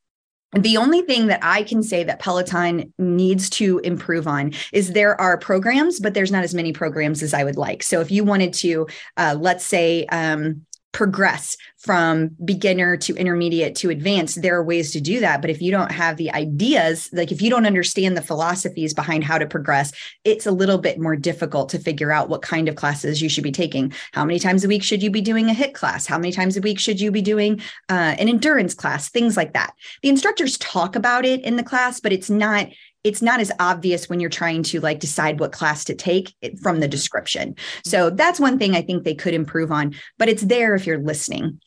the 0.53 0.77
only 0.77 1.03
thing 1.03 1.27
that 1.27 1.41
I 1.43 1.63
can 1.63 1.83
say 1.83 2.05
that 2.05 2.21
Peloton 2.21 2.93
needs 2.99 3.51
to 3.51 3.79
improve 3.81 4.27
on 4.27 4.53
is 4.73 4.93
there 4.93 5.21
are 5.21 5.37
programs, 5.37 6.01
but 6.01 6.15
there's 6.15 6.33
not 6.33 6.45
as 6.45 6.55
many 6.55 6.73
programs 6.73 7.23
as 7.23 7.35
I 7.35 7.45
would 7.45 7.57
like. 7.57 7.83
So 7.83 8.01
if 8.01 8.11
you 8.11 8.25
wanted 8.25 8.55
to, 8.55 8.87
uh, 9.17 9.37
let's 9.39 9.65
say, 9.65 10.07
um, 10.07 10.65
progress 10.97 11.59
from 11.77 12.31
beginner 12.43 12.97
to 12.97 13.15
intermediate 13.17 13.75
to 13.75 13.91
advanced 13.91 14.41
there 14.41 14.57
are 14.57 14.65
ways 14.65 14.93
to 14.93 14.99
do 14.99 15.21
that. 15.21 15.43
But 15.43 15.51
if 15.51 15.61
you 15.61 15.71
don't 15.71 15.93
have 15.93 16.17
the 16.17 16.33
ideas 16.33 17.11
like 17.13 17.31
if 17.31 17.43
you 17.43 17.51
don't 17.51 17.67
understand 17.67 18.17
the 18.17 18.23
philosophies 18.23 18.95
behind 18.95 19.23
how 19.23 19.37
to 19.37 19.45
progress 19.45 19.93
it's 20.25 20.47
a 20.47 20.51
little 20.51 20.79
bit 20.79 20.99
more 20.99 21.15
difficult 21.15 21.69
to 21.69 21.79
figure 21.79 22.13
out 22.13 22.31
what 22.31 22.41
kind 22.41 22.67
of 22.67 22.77
classes 22.77 23.21
you 23.21 23.29
should 23.29 23.45
be 23.45 23.53
taking. 23.53 23.93
How 24.13 24.25
many 24.25 24.39
times 24.39 24.65
a 24.65 24.69
week 24.69 24.83
should 24.83 25.03
you 25.03 25.11
be 25.11 25.21
doing 25.21 25.51
a 25.51 25.53
HIIT 25.53 25.75
class? 25.75 26.07
How 26.07 26.17
many 26.17 26.33
times 26.33 26.57
a 26.57 26.63
week 26.63 26.79
should 26.79 26.99
you 26.99 27.11
be 27.11 27.21
doing 27.21 27.61
uh, 27.91 28.17
an 28.19 28.31
endurance 28.31 28.73
class? 28.73 29.11
Things 29.11 29.37
like 29.37 29.53
that. 29.53 29.75
The 30.01 30.09
instructors 30.09 30.57
talk 30.57 30.97
about 30.97 31.27
it 31.27 31.43
in 31.43 31.57
the 31.57 31.63
class 31.63 32.01
but 32.01 32.15
it's 32.15 32.31
not 32.31 32.69
it's 33.07 33.23
not 33.23 33.39
as 33.39 33.53
obvious 33.61 34.09
when 34.09 34.19
you're 34.19 34.29
trying 34.29 34.65
to 34.65 34.81
like 34.81 34.99
decide 34.99 35.39
what 35.39 35.53
class 35.53 35.85
to 35.85 35.95
take 35.95 36.35
from 36.61 36.81
the 36.81 36.89
description. 36.89 37.55
So 37.85 38.11
that's 38.11 38.41
one 38.41 38.59
thing 38.59 38.75
I 38.75 38.83
think 38.83 39.05
they 39.05 39.15
could 39.15 39.33
improve 39.33 39.71
on, 39.71 39.95
but 40.19 40.29
it's 40.29 40.43
there 40.43 40.75
if 40.75 40.89
you're 40.89 40.99
listening. 40.99 41.61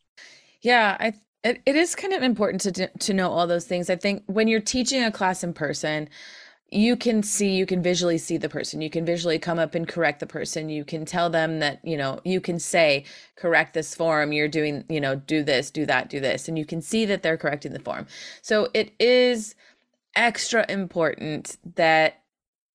Yeah, 0.62 0.98
I 1.00 1.14
it, 1.46 1.62
it 1.66 1.78
is 1.78 1.96
kind 1.96 2.12
of 2.12 2.22
important 2.22 2.62
to 2.62 2.88
to 2.88 3.14
know 3.14 3.30
all 3.30 3.48
those 3.48 3.66
things. 3.66 3.90
I 3.90 3.96
think 3.96 4.24
when 4.26 4.50
you're 4.50 4.60
teaching 4.60 5.02
a 5.02 5.12
class 5.12 5.42
in 5.42 5.54
person, 5.54 6.10
you 6.72 6.98
can 6.98 7.24
see 7.24 7.56
you 7.56 7.66
can 7.66 7.82
visually 7.82 8.18
see 8.18 8.38
the 8.38 8.50
person 8.50 8.82
you 8.82 8.90
can 8.90 9.04
visually 9.04 9.40
come 9.40 9.58
up 9.58 9.74
and 9.74 9.88
correct 9.88 10.20
the 10.20 10.28
person 10.28 10.70
you 10.70 10.86
can 10.86 11.04
tell 11.04 11.30
them 11.30 11.60
that 11.60 11.80
you 11.84 11.98
know 11.98 12.20
you 12.24 12.40
can 12.40 12.60
say 12.60 13.04
correct 13.36 13.74
this 13.74 13.96
form 13.96 14.32
you're 14.32 14.48
doing 14.48 14.84
you 14.88 15.02
know 15.02 15.16
do 15.16 15.42
this 15.42 15.72
do 15.72 15.86
that 15.86 16.10
do 16.10 16.20
this 16.20 16.48
and 16.48 16.60
you 16.60 16.66
can 16.66 16.82
see 16.82 17.06
that 17.06 17.24
they're 17.24 17.38
correcting 17.38 17.74
the 17.74 17.80
form 17.80 18.06
so 18.44 18.68
it 18.76 18.94
is 19.00 19.56
extra 20.16 20.66
important 20.70 21.58
that 21.76 22.22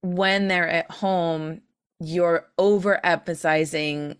when 0.03 0.49
they're 0.49 0.69
at 0.69 0.91
home, 0.91 1.63
you're 2.01 2.47
overemphasizing 2.59 4.17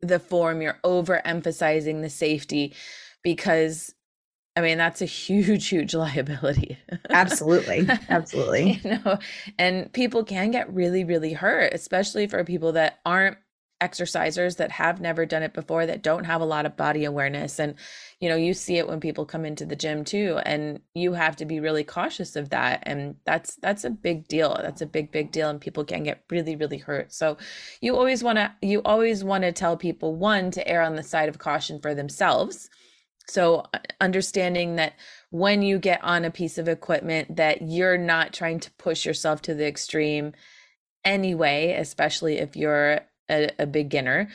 the 0.00 0.18
form, 0.18 0.62
you're 0.62 0.78
overemphasizing 0.84 2.02
the 2.02 2.10
safety 2.10 2.74
because 3.22 3.94
I 4.54 4.60
mean, 4.60 4.78
that's 4.78 5.00
a 5.00 5.06
huge, 5.06 5.68
huge 5.68 5.94
liability. 5.94 6.78
Absolutely. 7.10 7.86
Absolutely. 8.08 8.80
you 8.84 8.98
know, 9.04 9.18
and 9.58 9.92
people 9.92 10.24
can 10.24 10.50
get 10.50 10.72
really, 10.72 11.04
really 11.04 11.32
hurt, 11.32 11.72
especially 11.72 12.26
for 12.26 12.44
people 12.44 12.72
that 12.72 13.00
aren't 13.06 13.38
exercisers 13.82 14.58
that 14.58 14.70
have 14.70 15.00
never 15.00 15.26
done 15.26 15.42
it 15.42 15.52
before 15.52 15.84
that 15.84 16.02
don't 16.02 16.24
have 16.24 16.40
a 16.40 16.46
lot 16.46 16.64
of 16.64 16.76
body 16.76 17.04
awareness. 17.04 17.58
And 17.58 17.74
you 18.20 18.28
know 18.28 18.36
you 18.36 18.54
see 18.54 18.78
it 18.78 18.86
when 18.86 19.00
people 19.00 19.26
come 19.26 19.44
into 19.44 19.66
the 19.66 19.74
gym 19.74 20.04
too 20.04 20.38
and 20.46 20.80
you 20.94 21.14
have 21.14 21.34
to 21.36 21.44
be 21.44 21.58
really 21.58 21.82
cautious 21.82 22.36
of 22.36 22.50
that. 22.50 22.84
And 22.84 23.16
that's 23.26 23.56
that's 23.56 23.84
a 23.84 23.90
big 23.90 24.28
deal. 24.28 24.56
That's 24.62 24.80
a 24.80 24.86
big 24.86 25.10
big 25.10 25.32
deal 25.32 25.50
and 25.50 25.60
people 25.60 25.84
can 25.84 26.04
get 26.04 26.22
really 26.30 26.54
really 26.54 26.78
hurt. 26.78 27.12
So 27.12 27.36
you 27.80 27.96
always 27.96 28.22
want 28.22 28.38
to 28.38 28.54
you 28.62 28.80
always 28.84 29.24
want 29.24 29.42
to 29.42 29.52
tell 29.52 29.76
people 29.76 30.14
one 30.14 30.52
to 30.52 30.66
err 30.66 30.82
on 30.82 30.94
the 30.94 31.02
side 31.02 31.28
of 31.28 31.38
caution 31.38 31.80
for 31.80 31.94
themselves. 31.94 32.70
So 33.28 33.66
uh, 33.74 33.78
understanding 34.00 34.76
that 34.76 34.94
when 35.30 35.62
you 35.62 35.78
get 35.78 36.04
on 36.04 36.24
a 36.24 36.30
piece 36.30 36.58
of 36.58 36.68
equipment 36.68 37.36
that 37.36 37.62
you're 37.62 37.98
not 37.98 38.32
trying 38.32 38.60
to 38.60 38.70
push 38.72 39.04
yourself 39.04 39.42
to 39.42 39.54
the 39.54 39.66
extreme 39.66 40.32
anyway 41.04 41.74
especially 41.78 42.38
if 42.38 42.54
you're 42.54 43.00
a, 43.32 43.50
a 43.58 43.66
beginner 43.66 44.28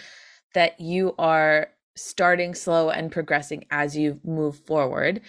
that 0.54 0.80
you 0.82 1.14
are 1.18 1.70
starting 1.96 2.54
slow 2.54 2.90
and 2.90 3.12
progressing 3.12 3.66
as 3.72 3.96
you 3.96 4.20
move 4.24 4.60
forward 4.66 5.22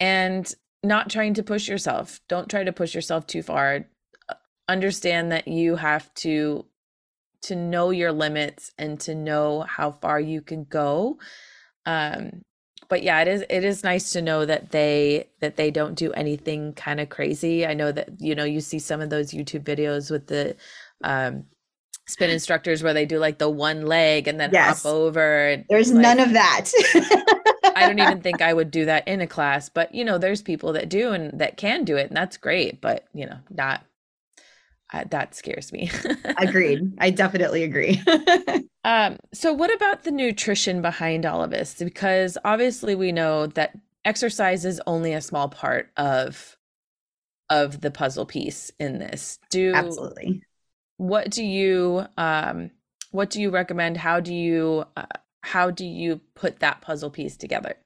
and 0.00 0.54
not 0.82 1.10
trying 1.10 1.34
to 1.34 1.42
push 1.42 1.68
yourself. 1.68 2.20
Don't 2.28 2.48
try 2.48 2.64
to 2.64 2.72
push 2.72 2.94
yourself 2.94 3.26
too 3.26 3.42
far. 3.42 3.86
Understand 4.68 5.32
that 5.32 5.48
you 5.48 5.76
have 5.76 6.12
to 6.14 6.66
to 7.42 7.54
know 7.54 7.90
your 7.90 8.12
limits 8.12 8.72
and 8.78 8.98
to 8.98 9.14
know 9.14 9.60
how 9.60 9.92
far 9.92 10.18
you 10.18 10.40
can 10.40 10.64
go. 10.64 11.18
Um 11.84 12.42
but 12.88 13.02
yeah, 13.02 13.20
it 13.20 13.28
is 13.28 13.44
it 13.50 13.64
is 13.64 13.82
nice 13.82 14.12
to 14.12 14.22
know 14.22 14.44
that 14.44 14.70
they 14.70 15.28
that 15.40 15.56
they 15.56 15.70
don't 15.70 15.94
do 15.94 16.12
anything 16.12 16.72
kind 16.74 17.00
of 17.00 17.08
crazy. 17.08 17.66
I 17.66 17.74
know 17.74 17.90
that 17.92 18.20
you 18.20 18.34
know 18.34 18.44
you 18.44 18.60
see 18.60 18.78
some 18.78 19.00
of 19.00 19.10
those 19.10 19.32
YouTube 19.32 19.64
videos 19.64 20.10
with 20.10 20.26
the 20.28 20.56
um 21.02 21.44
spin 22.06 22.30
instructors 22.30 22.82
where 22.82 22.94
they 22.94 23.06
do 23.06 23.18
like 23.18 23.38
the 23.38 23.50
one 23.50 23.86
leg 23.86 24.28
and 24.28 24.38
then 24.38 24.50
yes. 24.52 24.82
hop 24.82 24.92
over. 24.92 25.62
There's 25.68 25.92
like, 25.92 26.02
none 26.02 26.20
of 26.20 26.32
that. 26.32 26.70
I 27.74 27.86
don't 27.86 27.98
even 27.98 28.20
think 28.20 28.40
I 28.40 28.52
would 28.54 28.70
do 28.70 28.84
that 28.86 29.06
in 29.06 29.20
a 29.20 29.26
class, 29.26 29.68
but 29.68 29.94
you 29.94 30.04
know, 30.04 30.18
there's 30.18 30.42
people 30.42 30.72
that 30.74 30.88
do 30.88 31.12
and 31.12 31.38
that 31.38 31.56
can 31.56 31.84
do 31.84 31.96
it, 31.96 32.08
and 32.08 32.16
that's 32.16 32.36
great. 32.36 32.80
But 32.80 33.06
you 33.12 33.26
know, 33.26 33.38
not 33.50 33.84
uh, 34.92 35.04
that 35.10 35.34
scares 35.34 35.72
me. 35.72 35.90
Agreed. 36.38 36.94
I 36.98 37.10
definitely 37.10 37.64
agree. 37.64 38.02
um, 38.84 39.18
so, 39.32 39.52
what 39.52 39.74
about 39.74 40.04
the 40.04 40.10
nutrition 40.10 40.80
behind 40.80 41.26
all 41.26 41.42
of 41.42 41.50
this? 41.50 41.74
Because 41.74 42.38
obviously, 42.44 42.94
we 42.94 43.12
know 43.12 43.46
that 43.48 43.76
exercise 44.04 44.64
is 44.64 44.80
only 44.86 45.12
a 45.12 45.20
small 45.20 45.48
part 45.48 45.90
of 45.96 46.56
of 47.50 47.80
the 47.80 47.90
puzzle 47.90 48.26
piece 48.26 48.70
in 48.78 48.98
this. 48.98 49.38
Do 49.50 49.72
absolutely. 49.74 50.42
What 50.96 51.30
do 51.30 51.44
you 51.44 52.06
um, 52.16 52.70
what 53.10 53.30
do 53.30 53.40
you 53.40 53.50
recommend? 53.50 53.96
How 53.96 54.20
do 54.20 54.34
you 54.34 54.84
uh, 54.96 55.06
how 55.42 55.70
do 55.70 55.84
you 55.84 56.20
put 56.34 56.60
that 56.60 56.80
puzzle 56.80 57.10
piece 57.10 57.36
together? 57.36 57.76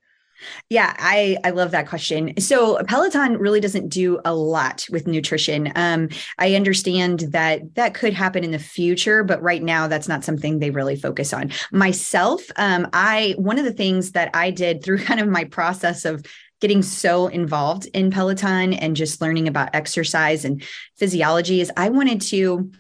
Yeah, 0.68 0.94
I 0.98 1.36
I 1.44 1.50
love 1.50 1.70
that 1.72 1.88
question. 1.88 2.38
So 2.40 2.82
Peloton 2.84 3.36
really 3.36 3.60
doesn't 3.60 3.88
do 3.88 4.20
a 4.24 4.34
lot 4.34 4.86
with 4.90 5.06
nutrition. 5.06 5.70
Um, 5.74 6.08
I 6.38 6.54
understand 6.54 7.20
that 7.32 7.74
that 7.74 7.94
could 7.94 8.14
happen 8.14 8.44
in 8.44 8.50
the 8.50 8.58
future, 8.58 9.22
but 9.22 9.42
right 9.42 9.62
now 9.62 9.86
that's 9.86 10.08
not 10.08 10.24
something 10.24 10.58
they 10.58 10.70
really 10.70 10.96
focus 10.96 11.32
on. 11.32 11.52
Myself, 11.72 12.42
um, 12.56 12.88
I 12.92 13.34
one 13.36 13.58
of 13.58 13.64
the 13.64 13.72
things 13.72 14.12
that 14.12 14.30
I 14.34 14.50
did 14.50 14.82
through 14.82 14.98
kind 15.04 15.20
of 15.20 15.28
my 15.28 15.44
process 15.44 16.04
of 16.04 16.24
getting 16.60 16.82
so 16.82 17.26
involved 17.26 17.86
in 17.94 18.10
Peloton 18.10 18.74
and 18.74 18.94
just 18.94 19.20
learning 19.20 19.48
about 19.48 19.74
exercise 19.74 20.44
and 20.44 20.62
physiology 20.98 21.60
is 21.60 21.72
I 21.76 21.88
wanted 21.88 22.20
to 22.22 22.70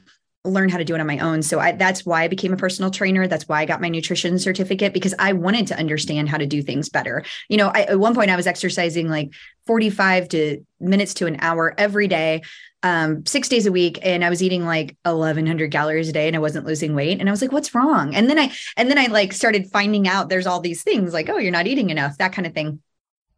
learn 0.44 0.70
how 0.70 0.78
to 0.78 0.84
do 0.84 0.94
it 0.94 1.00
on 1.00 1.06
my 1.06 1.18
own. 1.18 1.42
So 1.42 1.60
I, 1.60 1.72
that's 1.72 2.06
why 2.06 2.22
I 2.22 2.28
became 2.28 2.52
a 2.52 2.56
personal 2.56 2.90
trainer. 2.90 3.26
That's 3.26 3.46
why 3.46 3.60
I 3.60 3.66
got 3.66 3.82
my 3.82 3.90
nutrition 3.90 4.38
certificate 4.38 4.94
because 4.94 5.14
I 5.18 5.34
wanted 5.34 5.66
to 5.68 5.78
understand 5.78 6.30
how 6.30 6.38
to 6.38 6.46
do 6.46 6.62
things 6.62 6.88
better. 6.88 7.24
You 7.48 7.58
know, 7.58 7.68
I, 7.68 7.82
at 7.82 8.00
one 8.00 8.14
point 8.14 8.30
I 8.30 8.36
was 8.36 8.46
exercising 8.46 9.08
like 9.08 9.32
45 9.66 10.28
to 10.30 10.64
minutes 10.80 11.14
to 11.14 11.26
an 11.26 11.36
hour 11.40 11.74
every 11.76 12.08
day, 12.08 12.40
um, 12.82 13.26
six 13.26 13.48
days 13.50 13.66
a 13.66 13.72
week. 13.72 13.98
And 14.02 14.24
I 14.24 14.30
was 14.30 14.42
eating 14.42 14.64
like 14.64 14.96
1100 15.02 15.70
calories 15.70 16.08
a 16.08 16.12
day 16.12 16.26
and 16.26 16.34
I 16.34 16.40
wasn't 16.40 16.64
losing 16.64 16.94
weight. 16.94 17.20
And 17.20 17.28
I 17.28 17.32
was 17.32 17.42
like, 17.42 17.52
what's 17.52 17.74
wrong? 17.74 18.14
And 18.14 18.30
then 18.30 18.38
I, 18.38 18.50
and 18.78 18.90
then 18.90 18.98
I 18.98 19.06
like 19.06 19.34
started 19.34 19.70
finding 19.70 20.08
out 20.08 20.30
there's 20.30 20.46
all 20.46 20.60
these 20.60 20.82
things 20.82 21.12
like, 21.12 21.28
oh, 21.28 21.36
you're 21.36 21.52
not 21.52 21.66
eating 21.66 21.90
enough, 21.90 22.16
that 22.16 22.32
kind 22.32 22.46
of 22.46 22.54
thing 22.54 22.80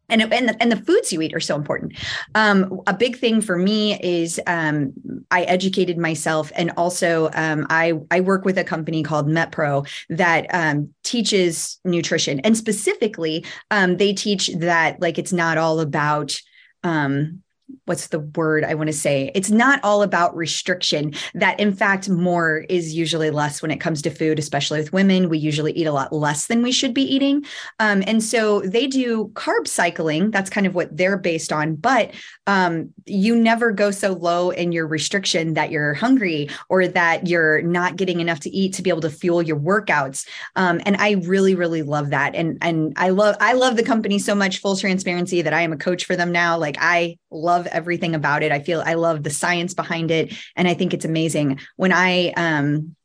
and 0.09 0.21
and 0.21 0.49
the, 0.49 0.61
and 0.61 0.71
the 0.71 0.77
foods 0.77 1.13
you 1.13 1.21
eat 1.21 1.33
are 1.33 1.39
so 1.39 1.55
important. 1.55 1.93
Um, 2.35 2.81
a 2.87 2.93
big 2.93 3.17
thing 3.17 3.41
for 3.41 3.57
me 3.57 3.99
is 4.01 4.39
um, 4.47 4.93
I 5.31 5.43
educated 5.43 5.97
myself, 5.97 6.51
and 6.55 6.71
also 6.77 7.29
um, 7.33 7.65
I 7.69 7.93
I 8.11 8.21
work 8.21 8.45
with 8.45 8.57
a 8.57 8.63
company 8.63 9.03
called 9.03 9.27
MetPro 9.27 9.87
that 10.09 10.47
um, 10.53 10.93
teaches 11.03 11.79
nutrition, 11.85 12.39
and 12.41 12.57
specifically 12.57 13.45
um, 13.71 13.97
they 13.97 14.13
teach 14.13 14.47
that 14.57 15.01
like 15.01 15.17
it's 15.17 15.33
not 15.33 15.57
all 15.57 15.79
about 15.79 16.35
um, 16.83 17.42
what's 17.85 18.07
the 18.07 18.19
word 18.19 18.63
I 18.63 18.73
want 18.73 18.87
to 18.87 18.93
say? 18.93 19.31
It's 19.35 19.51
not 19.51 19.79
all 19.83 20.03
about 20.03 20.35
restriction, 20.35 21.13
that 21.33 21.59
in 21.59 21.73
fact, 21.73 22.09
more 22.09 22.65
is 22.69 22.93
usually 22.93 23.31
less 23.31 23.61
when 23.61 23.71
it 23.71 23.77
comes 23.77 24.01
to 24.03 24.09
food, 24.09 24.39
especially 24.39 24.79
with 24.79 24.93
women. 24.93 25.29
We 25.29 25.37
usually 25.37 25.73
eat 25.73 25.85
a 25.85 25.91
lot 25.91 26.13
less 26.13 26.47
than 26.47 26.63
we 26.63 26.71
should 26.71 26.93
be 26.93 27.03
eating. 27.03 27.45
Um, 27.79 28.03
and 28.07 28.23
so 28.23 28.61
they 28.61 28.87
do 28.87 29.31
carb 29.33 29.67
cycling. 29.67 30.31
That's 30.31 30.49
kind 30.49 30.67
of 30.67 30.75
what 30.75 30.95
they're 30.95 31.17
based 31.17 31.51
on. 31.51 31.75
But 31.75 32.13
um, 32.47 32.93
you 33.05 33.35
never 33.35 33.71
go 33.71 33.91
so 33.91 34.13
low 34.13 34.49
in 34.49 34.71
your 34.71 34.87
restriction 34.87 35.53
that 35.53 35.71
you're 35.71 35.93
hungry 35.93 36.49
or 36.69 36.87
that 36.87 37.27
you're 37.27 37.61
not 37.61 37.95
getting 37.95 38.19
enough 38.19 38.39
to 38.41 38.49
eat 38.49 38.73
to 38.73 38.81
be 38.81 38.89
able 38.89 39.01
to 39.01 39.09
fuel 39.09 39.41
your 39.41 39.59
workouts. 39.59 40.27
Um, 40.55 40.81
and 40.85 40.97
I 40.97 41.11
really, 41.25 41.55
really 41.55 41.83
love 41.83 42.09
that. 42.09 42.35
And, 42.35 42.57
and 42.61 42.93
I 42.97 43.09
love, 43.09 43.35
I 43.39 43.53
love 43.53 43.77
the 43.77 43.83
company 43.83 44.19
so 44.19 44.35
much, 44.35 44.59
full 44.59 44.75
transparency 44.75 45.41
that 45.41 45.53
I 45.53 45.61
am 45.61 45.73
a 45.73 45.77
coach 45.77 46.05
for 46.05 46.15
them 46.15 46.31
now. 46.31 46.57
Like 46.57 46.77
I 46.79 47.17
love 47.31 47.62
everything 47.67 48.15
about 48.15 48.43
it. 48.43 48.51
I 48.51 48.59
feel 48.59 48.81
I 48.85 48.95
love 48.95 49.23
the 49.23 49.29
science 49.29 49.73
behind 49.73 50.11
it. 50.11 50.33
And 50.55 50.67
I 50.67 50.73
think 50.73 50.93
it's 50.93 51.05
amazing. 51.05 51.59
When 51.75 51.91
I 51.91 52.29
um 52.31 52.95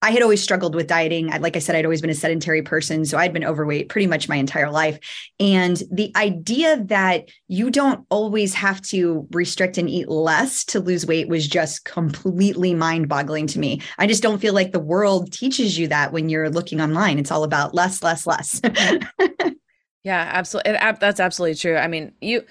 I 0.00 0.12
had 0.12 0.22
always 0.22 0.42
struggled 0.42 0.76
with 0.76 0.86
dieting. 0.86 1.26
Like 1.26 1.56
I 1.56 1.58
said, 1.58 1.74
I'd 1.74 1.84
always 1.84 2.00
been 2.00 2.10
a 2.10 2.14
sedentary 2.14 2.62
person. 2.62 3.04
So 3.04 3.18
I'd 3.18 3.32
been 3.32 3.44
overweight 3.44 3.88
pretty 3.88 4.06
much 4.06 4.28
my 4.28 4.36
entire 4.36 4.70
life. 4.70 4.98
And 5.40 5.82
the 5.90 6.12
idea 6.14 6.84
that 6.84 7.28
you 7.48 7.68
don't 7.68 8.06
always 8.08 8.54
have 8.54 8.80
to 8.82 9.26
restrict 9.32 9.76
and 9.76 9.90
eat 9.90 10.08
less 10.08 10.64
to 10.66 10.78
lose 10.78 11.04
weight 11.04 11.28
was 11.28 11.48
just 11.48 11.84
completely 11.84 12.74
mind 12.74 13.08
boggling 13.08 13.48
to 13.48 13.58
me. 13.58 13.82
I 13.98 14.06
just 14.06 14.22
don't 14.22 14.38
feel 14.38 14.54
like 14.54 14.70
the 14.70 14.78
world 14.78 15.32
teaches 15.32 15.76
you 15.76 15.88
that 15.88 16.12
when 16.12 16.28
you're 16.28 16.50
looking 16.50 16.80
online. 16.80 17.18
It's 17.18 17.32
all 17.32 17.42
about 17.42 17.74
less, 17.74 18.00
less, 18.00 18.24
less. 18.24 18.60
yeah, 20.04 20.30
absolutely. 20.32 20.72
That's 21.00 21.20
absolutely 21.20 21.56
true. 21.56 21.76
I 21.76 21.88
mean, 21.88 22.12
you, 22.20 22.44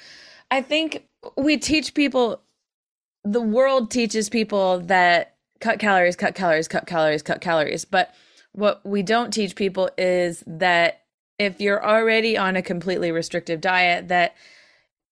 I 0.51 0.61
think 0.61 1.06
we 1.35 1.57
teach 1.57 1.93
people 1.93 2.41
the 3.23 3.41
world 3.41 3.91
teaches 3.91 4.29
people 4.29 4.79
that 4.81 5.35
cut 5.59 5.79
calories, 5.79 6.15
cut 6.15 6.35
calories, 6.35 6.67
cut 6.67 6.87
calories, 6.87 7.21
cut 7.21 7.41
calories. 7.41 7.83
But 7.83 8.13
what 8.53 8.85
we 8.85 9.03
don't 9.03 9.31
teach 9.31 9.55
people 9.55 9.89
is 9.97 10.43
that 10.47 11.01
if 11.37 11.59
you're 11.59 11.85
already 11.85 12.37
on 12.37 12.55
a 12.55 12.61
completely 12.61 13.11
restrictive 13.11 13.61
diet, 13.61 14.07
that 14.07 14.35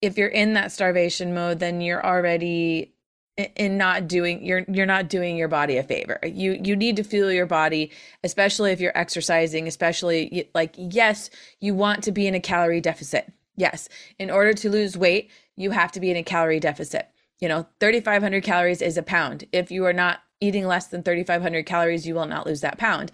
if 0.01 0.17
you're 0.17 0.27
in 0.27 0.53
that 0.53 0.71
starvation 0.71 1.33
mode, 1.33 1.59
then 1.59 1.81
you're 1.81 2.05
already 2.05 2.93
in 3.37 3.77
not 3.77 4.07
doing 4.07 4.45
you're 4.45 4.63
you're 4.69 4.85
not 4.85 5.09
doing 5.09 5.35
your 5.35 5.49
body 5.49 5.77
a 5.77 5.83
favor. 5.83 6.19
You 6.23 6.59
you 6.63 6.75
need 6.75 6.95
to 6.95 7.03
fuel 7.03 7.31
your 7.31 7.45
body, 7.45 7.91
especially 8.23 8.71
if 8.71 8.79
you're 8.79 8.97
exercising, 8.97 9.67
especially 9.67 10.49
like 10.55 10.73
yes, 10.77 11.29
you 11.59 11.75
want 11.75 12.03
to 12.03 12.11
be 12.11 12.27
in 12.27 12.35
a 12.35 12.39
calorie 12.39 12.81
deficit. 12.81 13.31
Yes, 13.55 13.87
in 14.19 14.29
order 14.29 14.53
to 14.53 14.69
lose 14.69 14.97
weight, 14.97 15.31
you 15.55 15.71
have 15.71 15.91
to 15.93 15.99
be 15.99 16.11
in 16.11 16.17
a 16.17 16.23
calorie 16.23 16.59
deficit. 16.59 17.09
You 17.39 17.47
know, 17.47 17.67
3,500 17.79 18.43
calories 18.43 18.81
is 18.81 18.97
a 18.97 19.03
pound. 19.03 19.45
If 19.51 19.71
you 19.71 19.85
are 19.85 19.93
not 19.93 20.19
eating 20.41 20.67
less 20.67 20.87
than 20.87 21.03
3,500 21.03 21.65
calories, 21.65 22.07
you 22.07 22.15
will 22.15 22.25
not 22.25 22.45
lose 22.45 22.61
that 22.61 22.77
pound. 22.77 23.11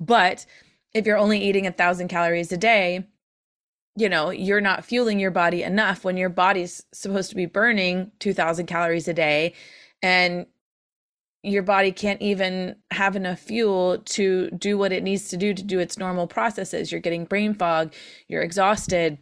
But 0.00 0.46
if 0.94 1.06
you're 1.06 1.18
only 1.18 1.42
eating 1.42 1.66
a 1.66 1.72
thousand 1.72 2.08
calories 2.08 2.52
a 2.52 2.56
day, 2.56 3.06
you 3.96 4.08
know, 4.08 4.30
you're 4.30 4.60
not 4.60 4.84
fueling 4.84 5.20
your 5.20 5.30
body 5.30 5.62
enough 5.62 6.04
when 6.04 6.16
your 6.16 6.30
body's 6.30 6.82
supposed 6.92 7.30
to 7.30 7.36
be 7.36 7.46
burning 7.46 8.10
2,000 8.20 8.66
calories 8.66 9.08
a 9.08 9.14
day 9.14 9.52
and 10.02 10.46
your 11.42 11.62
body 11.62 11.92
can't 11.92 12.22
even 12.22 12.76
have 12.92 13.16
enough 13.16 13.40
fuel 13.40 13.98
to 13.98 14.50
do 14.50 14.78
what 14.78 14.92
it 14.92 15.02
needs 15.02 15.28
to 15.28 15.36
do 15.36 15.52
to 15.52 15.62
do 15.62 15.78
its 15.78 15.98
normal 15.98 16.26
processes. 16.26 16.90
You're 16.90 17.00
getting 17.00 17.24
brain 17.24 17.54
fog, 17.54 17.92
you're 18.28 18.42
exhausted. 18.42 19.18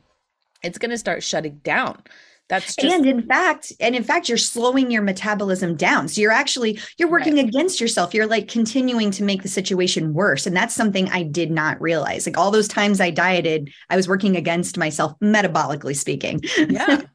It's 0.63 0.79
going 0.79 0.91
to 0.91 0.99
start 0.99 1.23
shutting 1.23 1.61
down. 1.63 2.03
That's 2.51 2.75
just- 2.75 2.93
and 2.93 3.07
in 3.07 3.23
fact, 3.29 3.73
and 3.79 3.95
in 3.95 4.03
fact, 4.03 4.29
you're 4.29 4.37
slowing 4.37 4.91
your 4.91 5.03
metabolism 5.03 5.77
down. 5.77 6.09
So 6.09 6.21
you're 6.21 6.33
actually 6.33 6.81
you're 6.99 7.09
working 7.09 7.37
right. 7.37 7.47
against 7.47 7.81
yourself. 7.81 8.13
You're 8.13 8.27
like 8.27 8.49
continuing 8.49 9.13
to 9.13 9.23
make 9.23 9.43
the 9.43 9.49
situation 9.49 10.13
worse. 10.15 10.47
And 10.47 10.57
that's 10.57 10.75
something 10.75 11.09
I 11.11 11.23
did 11.23 11.53
not 11.53 11.81
realize. 11.81 12.27
Like 12.27 12.37
all 12.37 12.51
those 12.51 12.67
times 12.67 13.01
I 13.01 13.11
dieted, 13.11 13.73
I 13.89 13.95
was 13.95 14.09
working 14.09 14.37
against 14.37 14.77
myself, 14.77 15.15
metabolically 15.23 15.97
speaking. 15.97 16.41
Yeah. 16.59 17.03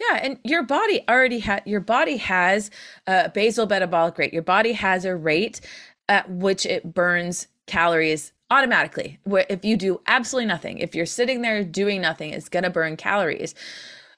Yeah, 0.00 0.20
and 0.22 0.38
your 0.44 0.62
body 0.62 1.02
already 1.08 1.40
had 1.40 1.64
your 1.66 1.80
body 1.80 2.18
has 2.18 2.70
a 3.08 3.30
basal 3.30 3.66
metabolic 3.66 4.16
rate. 4.16 4.32
Your 4.32 4.44
body 4.44 4.72
has 4.72 5.04
a 5.04 5.16
rate 5.16 5.60
at 6.08 6.30
which 6.30 6.64
it 6.64 6.94
burns 6.94 7.48
calories 7.66 8.32
automatically. 8.50 9.18
If 9.26 9.64
you 9.64 9.76
do 9.76 10.00
absolutely 10.06 10.46
nothing, 10.46 10.78
if 10.78 10.94
you're 10.94 11.06
sitting 11.06 11.42
there 11.42 11.62
doing 11.64 12.00
nothing, 12.00 12.32
it's 12.32 12.48
going 12.48 12.64
to 12.64 12.70
burn 12.70 12.96
calories. 12.96 13.54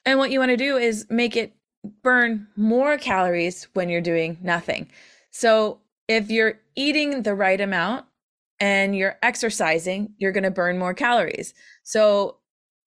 And 0.07 0.19
what 0.19 0.31
you 0.31 0.39
want 0.39 0.51
to 0.51 0.57
do 0.57 0.77
is 0.77 1.07
make 1.11 1.37
it 1.37 1.55
burn 2.03 2.47
more 2.57 2.97
calories 2.99 3.69
when 3.75 3.89
you're 3.89 4.01
doing 4.01 4.39
nothing. 4.43 4.89
So 5.31 5.81
if 6.09 6.31
you're 6.31 6.61
eating 6.75 7.23
the 7.23 7.35
right 7.35 7.61
amount 7.61 8.07
and 8.61 8.97
you're 8.97 9.19
exercising, 9.23 10.15
you're 10.19 10.33
going 10.33 10.45
to 10.45 10.51
burn 10.51 10.79
more 10.79 10.95
calories. 10.95 11.55
So 11.83 12.37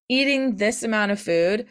eating 0.10 0.58
this 0.58 0.84
amount 0.84 1.12
of 1.12 1.20
food 1.20 1.66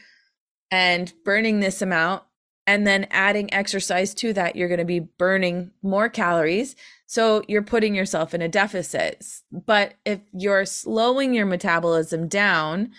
and 0.71 1.13
burning 1.25 1.61
this 1.61 1.83
amount 1.83 2.25
and 2.67 2.87
then 2.87 3.07
adding 3.11 3.53
exercise 3.53 4.15
to 4.15 4.33
that, 4.35 4.57
you're 4.57 4.69
going 4.69 4.79
to 4.79 4.85
be 4.85 5.01
burning 5.01 5.73
more 5.83 6.09
calories. 6.09 6.77
So 7.07 7.43
you're 7.49 7.63
putting 7.63 7.95
yourself 7.95 8.35
in 8.35 8.43
a 8.43 8.49
deficit. 8.49 9.25
But 9.51 9.95
if 10.05 10.21
you're 10.33 10.65
slowing 10.65 11.35
your 11.35 11.47
metabolism 11.47 12.29
down, 12.29 12.93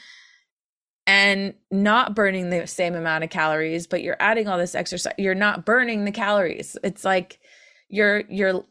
and 1.06 1.54
not 1.70 2.16
burning 2.16 2.50
the 2.50 2.66
same 2.66 2.96
amount 2.96 3.24
of 3.24 3.30
calories 3.30 3.88
but 3.88 4.02
you're 4.02 4.16
adding 4.20 4.48
all 4.48 4.58
this 4.58 4.76
exercise 4.76 5.14
you're 5.18 5.36
not 5.36 5.66
burning 5.66 6.06
the 6.06 6.12
calories 6.12 6.78
it's 6.84 7.04
like 7.04 7.40
you're 7.90 8.24
you're 8.30 8.64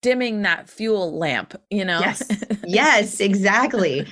dimming 0.00 0.42
that 0.42 0.68
fuel 0.70 1.18
lamp 1.18 1.60
you 1.70 1.84
know 1.84 2.00
yes 2.00 2.22
yes 2.66 3.20
exactly 3.20 4.06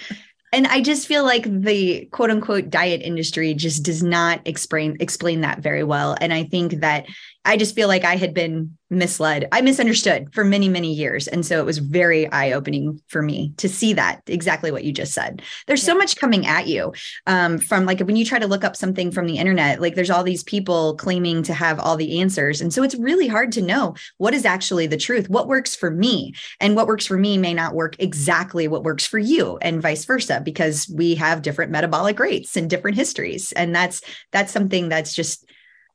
and 0.57 0.67
i 0.67 0.81
just 0.81 1.07
feel 1.07 1.25
like 1.25 1.45
the 1.45 2.07
quote 2.07 2.31
unquote 2.31 2.71
diet 2.71 3.03
industry 3.03 3.55
just 3.55 3.85
does 3.85 4.03
not 4.03 4.41
explain 4.45 4.97
explain 4.99 5.43
that 5.43 5.61
very 5.61 5.85
well. 5.85 6.17
And 6.21 6.33
i 6.33 6.43
think 6.45 6.81
that 6.81 7.07
I 7.47 7.57
just 7.57 7.77
feel 7.77 7.87
like 7.87 8.05
I 8.05 8.17
had 8.17 8.35
been 8.35 8.77
misled. 8.91 9.49
I 9.53 9.61
misunderstood 9.61 10.33
for 10.33 10.45
many, 10.45 10.69
many 10.69 10.93
years. 10.93 11.27
And 11.27 11.45
so 11.45 11.59
it 11.59 11.67
was 11.67 11.79
very 11.79 12.31
eye 12.31 12.53
opening 12.53 13.01
for 13.09 13.21
me 13.21 13.53
to 13.57 13.69
see 13.69 13.93
that 13.95 14.23
exactly 14.27 14.71
what 14.71 14.85
you 14.85 14.93
just 14.93 15.13
said. 15.13 15.43
There's 15.67 15.83
yeah. 15.83 15.93
so 15.93 15.99
much 15.99 16.17
coming 16.17 16.47
at 16.47 16.69
you 16.69 16.93
um, 17.27 17.59
from 17.59 17.85
like 17.85 18.01
when 18.01 18.17
you 18.17 18.25
try 18.25 18.39
to 18.39 18.47
look 18.47 18.65
up 18.65 18.77
something 18.77 19.11
from 19.11 19.27
the 19.27 19.39
internet, 19.39 19.81
like 19.81 19.95
there's 19.95 20.11
all 20.11 20.23
these 20.23 20.45
people 20.45 20.95
claiming 20.97 21.43
to 21.45 21.55
have 21.55 21.81
all 21.81 21.97
the 21.97 22.21
answers. 22.21 22.61
And 22.61 22.73
so 22.73 22.83
it's 22.83 22.95
really 22.95 23.27
hard 23.27 23.53
to 23.53 23.63
know 23.63 23.95
what 24.19 24.35
is 24.35 24.45
actually 24.45 24.87
the 24.87 24.97
truth, 24.97 25.29
what 25.29 25.49
works 25.49 25.75
for 25.75 25.91
me. 25.91 26.35
And 26.61 26.77
what 26.77 26.87
works 26.87 27.07
for 27.07 27.19
me 27.19 27.39
may 27.39 27.55
not 27.55 27.75
work 27.75 27.97
exactly 27.99 28.69
what 28.69 28.85
works 28.85 29.07
for 29.07 29.19
you 29.19 29.59
and 29.63 29.83
vice 29.83 30.05
versa, 30.05 30.41
because 30.45 30.89
we 30.95 31.15
have 31.17 31.43
different 31.43 31.73
metabolic 31.73 32.19
rates 32.19 32.57
and 32.57 32.71
different 32.71 32.97
histories. 32.97 33.53
And 33.53 33.75
that's 33.75 34.01
that's 34.33 34.53
something 34.53 34.89
that's 34.89 35.15
just 35.15 35.45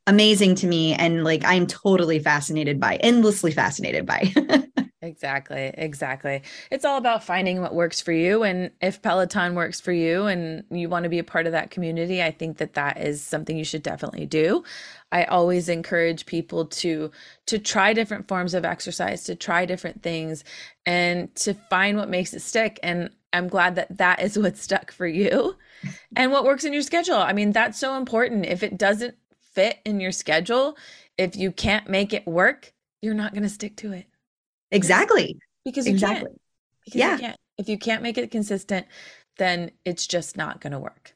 amazing 0.06 0.54
to 0.56 0.66
me 0.66 0.94
and 0.94 1.24
like 1.24 1.44
I'm 1.44 1.66
totally 1.66 2.18
fascinated 2.18 2.80
by, 2.80 2.96
endlessly 2.96 3.52
fascinated 3.52 4.04
by. 4.04 4.32
exactly, 5.02 5.72
exactly. 5.74 6.42
It's 6.70 6.84
all 6.84 6.98
about 6.98 7.22
finding 7.22 7.60
what 7.60 7.74
works 7.74 8.00
for 8.00 8.12
you 8.12 8.42
and 8.42 8.70
if 8.80 9.00
Peloton 9.00 9.54
works 9.54 9.80
for 9.80 9.92
you 9.92 10.26
and 10.26 10.64
you 10.70 10.88
want 10.88 11.04
to 11.04 11.08
be 11.08 11.20
a 11.20 11.24
part 11.24 11.46
of 11.46 11.52
that 11.52 11.70
community, 11.70 12.22
I 12.22 12.32
think 12.32 12.58
that 12.58 12.74
that 12.74 12.98
is 12.98 13.22
something 13.22 13.56
you 13.56 13.64
should 13.64 13.82
definitely 13.82 14.26
do. 14.26 14.64
I 15.12 15.24
always 15.24 15.68
encourage 15.68 16.26
people 16.26 16.66
to 16.66 17.10
to 17.46 17.58
try 17.58 17.92
different 17.92 18.28
forms 18.28 18.54
of 18.54 18.64
exercise, 18.64 19.24
to 19.24 19.36
try 19.36 19.66
different 19.66 20.02
things 20.02 20.42
and 20.84 21.32
to 21.36 21.54
find 21.70 21.96
what 21.96 22.08
makes 22.08 22.34
it 22.34 22.40
stick 22.40 22.80
and 22.82 23.10
I'm 23.32 23.48
glad 23.48 23.76
that 23.76 23.96
that 23.98 24.20
is 24.20 24.38
what 24.38 24.56
stuck 24.56 24.90
for 24.90 25.06
you 25.06 25.56
and 26.16 26.32
what 26.32 26.44
works 26.44 26.64
in 26.64 26.72
your 26.72 26.82
schedule. 26.82 27.16
I 27.16 27.32
mean, 27.32 27.52
that's 27.52 27.78
so 27.78 27.96
important. 27.96 28.46
If 28.46 28.62
it 28.62 28.78
doesn't 28.78 29.16
fit 29.54 29.78
in 29.84 30.00
your 30.00 30.12
schedule, 30.12 30.76
if 31.18 31.36
you 31.36 31.52
can't 31.52 31.88
make 31.88 32.12
it 32.12 32.26
work, 32.26 32.72
you're 33.00 33.14
not 33.14 33.32
going 33.32 33.42
to 33.42 33.48
stick 33.48 33.76
to 33.76 33.92
it. 33.92 34.06
Exactly. 34.70 35.38
Because 35.64 35.86
you 35.86 35.92
exactly. 35.92 36.26
can't. 36.26 36.40
Because 36.84 36.98
yeah. 36.98 37.12
You 37.12 37.18
can't. 37.20 37.36
If 37.58 37.68
you 37.68 37.78
can't 37.78 38.02
make 38.02 38.18
it 38.18 38.30
consistent, 38.30 38.86
then 39.38 39.70
it's 39.84 40.06
just 40.06 40.36
not 40.36 40.60
going 40.60 40.72
to 40.72 40.78
work. 40.78 41.14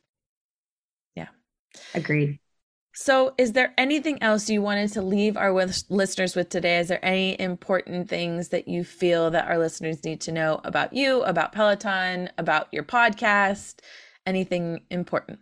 Yeah. 1.14 1.28
Agreed. 1.94 2.38
So, 2.98 3.34
is 3.36 3.52
there 3.52 3.74
anything 3.76 4.22
else 4.22 4.48
you 4.48 4.62
wanted 4.62 4.90
to 4.94 5.02
leave 5.02 5.36
our 5.36 5.52
listeners 5.52 6.34
with 6.34 6.48
today? 6.48 6.78
Is 6.78 6.88
there 6.88 7.04
any 7.04 7.38
important 7.38 8.08
things 8.08 8.48
that 8.48 8.68
you 8.68 8.84
feel 8.84 9.30
that 9.32 9.48
our 9.48 9.58
listeners 9.58 10.02
need 10.02 10.22
to 10.22 10.32
know 10.32 10.60
about 10.64 10.94
you, 10.94 11.22
about 11.24 11.52
Peloton, 11.52 12.30
about 12.38 12.68
your 12.72 12.84
podcast? 12.84 13.80
Anything 14.24 14.80
important? 14.90 15.40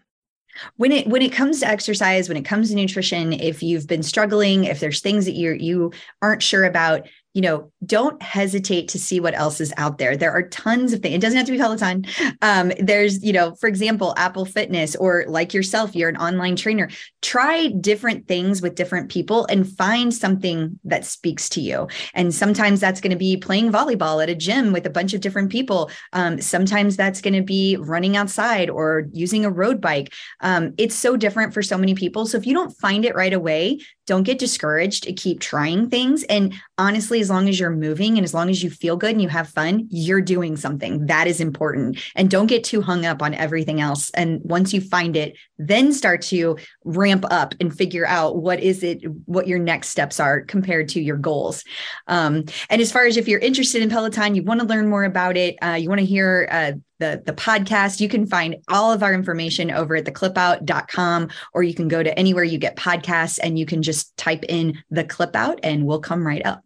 When 0.77 0.93
it 0.93 1.07
when 1.07 1.23
it 1.23 1.33
comes 1.33 1.61
to 1.61 1.69
exercise 1.69 2.29
when 2.29 2.37
it 2.37 2.45
comes 2.45 2.71
to 2.71 2.77
nutrition 2.77 3.33
if 3.33 3.63
you've 3.63 3.87
been 3.87 4.03
struggling 4.03 4.65
if 4.65 4.81
there's 4.81 5.01
things 5.01 5.25
that 5.25 5.35
you 5.35 5.53
you 5.53 5.93
aren't 6.23 6.43
sure 6.43 6.65
about 6.65 7.07
you 7.35 7.43
know, 7.43 7.73
don't 7.85 8.23
hesitate 8.23 8.87
to 8.89 8.99
see 8.99 9.19
what 9.19 9.35
else 9.35 9.61
is 9.61 9.73
out 9.77 9.99
there. 9.99 10.17
There 10.17 10.31
are 10.31 10.49
tons 10.49 10.93
of 10.93 11.01
things. 11.01 11.17
It 11.17 11.21
doesn't 11.21 11.37
have 11.37 11.47
to 11.47 11.53
be 11.53 11.59
Peloton. 11.59 12.07
Um, 12.43 12.73
there's, 12.79 13.23
you 13.25 13.33
know, 13.33 13.57
for 13.57 13.67
example, 13.67 14.15
Apple 14.17 14.45
Fitness, 14.45 14.95
or 14.95 15.25
like 15.27 15.53
yourself, 15.53 15.97
you're 15.97 16.09
an 16.09 16.17
online 16.17 16.55
trainer. 16.55 16.89
Try 17.23 17.69
different 17.81 18.29
things 18.29 18.63
with 18.63 18.77
different 18.77 19.11
people 19.11 19.47
and 19.47 19.69
find 19.69 20.15
something 20.15 20.79
that 20.85 21.05
speaks 21.05 21.49
to 21.51 21.61
you. 21.61 21.89
And 22.15 22.33
sometimes 22.33 22.79
that's 22.79 23.01
going 23.01 23.11
to 23.11 23.17
be 23.17 23.37
playing 23.37 23.73
volleyball 23.73 24.23
at 24.23 24.31
a 24.31 24.35
gym 24.37 24.73
with 24.73 24.87
a 24.87 24.91
bunch 24.91 25.13
of 25.13 25.21
different 25.21 25.51
people. 25.51 25.91
Um, 26.13 26.41
sometimes 26.41 26.97
that's 26.97 27.21
going 27.21 27.35
to 27.35 27.43
be 27.43 27.77
running 27.77 28.17
outside 28.17 28.71
or 28.71 29.09
using 29.13 29.45
a 29.45 29.51
road 29.51 29.81
bike. 29.81 30.13
Um, 30.41 30.73
it's 30.79 30.95
so 30.95 31.17
different 31.17 31.53
for 31.53 31.63
so 31.63 31.77
many 31.77 31.95
people. 31.95 32.27
So 32.27 32.39
if 32.39 32.47
you 32.47 32.55
don't 32.55 32.71
find 32.79 33.05
it 33.05 33.17
right 33.17 33.33
away, 33.33 33.81
don't 34.07 34.23
get 34.23 34.39
discouraged. 34.39 35.09
Keep 35.17 35.41
trying 35.41 35.89
things. 35.89 36.25
And 36.25 36.53
honestly, 36.77 37.24
as 37.25 37.31
long 37.31 37.49
as 37.49 37.59
you're 37.59 37.71
moving 37.71 38.19
and 38.19 38.25
as 38.25 38.35
long 38.35 38.51
as 38.51 38.63
you 38.63 38.69
feel 38.69 38.99
good 38.99 39.13
and 39.13 39.23
you 39.23 39.31
have 39.31 39.49
fun, 39.49 39.89
you're 39.91 40.21
doing 40.21 40.59
something 40.59 41.07
that 41.07 41.27
is 41.27 41.41
important. 41.41 41.99
And 42.15 42.31
don't 42.31 42.49
get 42.49 42.65
too 42.65 42.83
hung 42.83 43.07
up 43.07 43.23
on 43.23 43.33
everything 43.33 43.81
else. 43.81 44.11
And 44.11 44.43
once 44.45 44.75
you 44.75 44.83
find 44.83 45.17
it, 45.17 45.39
then 45.57 45.95
start 45.95 46.21
to 46.23 46.59
ramp 46.85 47.25
up 47.31 47.55
and 47.61 47.75
figure 47.75 48.07
out 48.07 48.37
what 48.37 48.61
is 48.61 48.83
it, 48.83 49.03
what 49.25 49.49
your 49.49 49.59
next 49.59 49.89
steps 49.89 50.21
are 50.21 50.43
compared 50.43 50.91
to 50.91 51.01
your 51.01 51.17
goals. 51.17 51.65
Um, 52.09 52.45
and 52.69 52.83
as 52.83 52.93
far 52.93 53.07
as 53.07 53.17
if 53.17 53.27
you're 53.27 53.41
interested 53.41 53.81
in 53.81 53.89
Peloton, 53.89 54.35
you 54.35 54.43
want 54.43 54.61
to 54.61 54.67
learn 54.67 54.87
more 54.87 55.05
about 55.05 55.39
it, 55.39 55.57
uh, 55.63 55.79
you 55.81 55.89
want 55.89 56.01
to 56.01 56.07
hear 56.07 56.47
uh, 56.51 56.73
the, 56.99 57.23
the 57.25 57.33
podcast. 57.33 58.01
You 58.01 58.09
can 58.09 58.27
find 58.27 58.57
all 58.69 58.93
of 58.93 59.03
our 59.03 59.15
information 59.15 59.71
over 59.71 59.97
at 59.97 60.05
theclipout.com, 60.05 61.31
or 61.55 61.63
you 61.63 61.75
can 61.75 61.89
go 61.89 62.03
to 62.03 62.19
anywhere 62.19 62.45
you 62.45 62.59
get 62.59 62.77
podcasts 62.77 63.39
and 63.43 63.59
you 63.59 63.67
can 63.67 63.83
just 63.83 64.15
type 64.17 64.45
in 64.49 64.83
the 64.91 65.05
clip 65.05 65.35
out 65.35 65.61
and 65.63 65.87
we'll 65.87 66.01
come 66.01 66.27
right 66.27 66.45
up. 66.45 66.63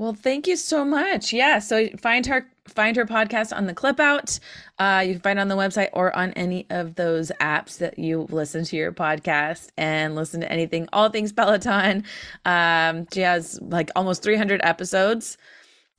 Well, 0.00 0.14
thank 0.14 0.46
you 0.46 0.56
so 0.56 0.82
much. 0.82 1.30
Yeah. 1.30 1.58
So 1.58 1.88
find 1.98 2.24
her 2.24 2.50
find 2.66 2.96
her 2.96 3.04
podcast 3.04 3.54
on 3.54 3.66
the 3.66 3.74
clip 3.74 4.00
out. 4.00 4.38
Uh, 4.78 5.04
you 5.06 5.12
can 5.12 5.20
find 5.20 5.38
it 5.38 5.42
on 5.42 5.48
the 5.48 5.56
website 5.56 5.90
or 5.92 6.16
on 6.16 6.32
any 6.32 6.66
of 6.70 6.94
those 6.94 7.30
apps 7.38 7.76
that 7.76 7.98
you 7.98 8.26
listen 8.30 8.64
to 8.64 8.76
your 8.76 8.92
podcast 8.92 9.68
and 9.76 10.14
listen 10.14 10.40
to 10.40 10.50
anything, 10.50 10.88
all 10.94 11.10
things 11.10 11.34
Peloton. 11.34 12.04
Um, 12.46 13.08
she 13.12 13.20
has 13.20 13.60
like 13.60 13.90
almost 13.94 14.22
300 14.22 14.62
episodes. 14.64 15.36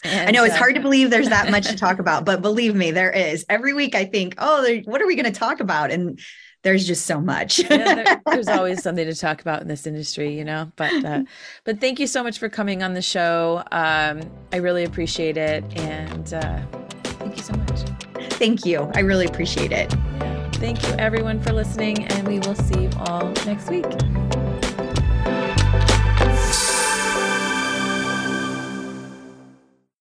And, 0.03 0.29
I 0.29 0.31
know 0.31 0.45
it's 0.45 0.55
uh, 0.55 0.57
hard 0.57 0.73
to 0.73 0.81
believe 0.81 1.11
there's 1.11 1.29
that 1.29 1.51
much 1.51 1.67
to 1.67 1.75
talk 1.77 1.99
about, 1.99 2.25
but 2.25 2.41
believe 2.41 2.73
me, 2.73 2.89
there 2.89 3.11
is. 3.11 3.45
Every 3.49 3.75
week 3.75 3.93
I 3.93 4.05
think, 4.05 4.33
oh, 4.39 4.81
what 4.85 4.99
are 4.99 5.05
we 5.05 5.15
going 5.15 5.31
to 5.31 5.39
talk 5.39 5.59
about? 5.59 5.91
And 5.91 6.19
there's 6.63 6.85
just 6.85 7.05
so 7.05 7.19
much. 7.19 7.59
yeah, 7.59 7.95
there, 7.95 8.21
there's 8.25 8.47
always 8.47 8.83
something 8.83 9.05
to 9.05 9.15
talk 9.15 9.41
about 9.41 9.61
in 9.61 9.67
this 9.67 9.87
industry, 9.87 10.37
you 10.37 10.45
know. 10.45 10.71
But 10.75 11.03
uh, 11.03 11.23
but 11.63 11.79
thank 11.79 11.99
you 11.99 12.07
so 12.07 12.23
much 12.23 12.37
for 12.37 12.49
coming 12.49 12.83
on 12.83 12.93
the 12.93 13.01
show. 13.01 13.63
Um, 13.71 14.21
I 14.51 14.57
really 14.57 14.83
appreciate 14.83 15.37
it, 15.37 15.63
and 15.77 16.33
uh, 16.33 16.61
thank 17.03 17.37
you 17.37 17.43
so 17.43 17.53
much. 17.53 17.81
Thank 18.33 18.65
you. 18.65 18.89
I 18.95 18.99
really 18.99 19.25
appreciate 19.25 19.71
it. 19.71 19.93
Yeah. 19.93 20.51
Thank 20.53 20.83
you, 20.87 20.93
everyone, 20.93 21.41
for 21.41 21.53
listening, 21.53 22.05
and 22.05 22.27
we 22.27 22.39
will 22.39 22.55
see 22.55 22.83
you 22.83 22.89
all 22.99 23.31
next 23.45 23.69
week. 23.69 23.85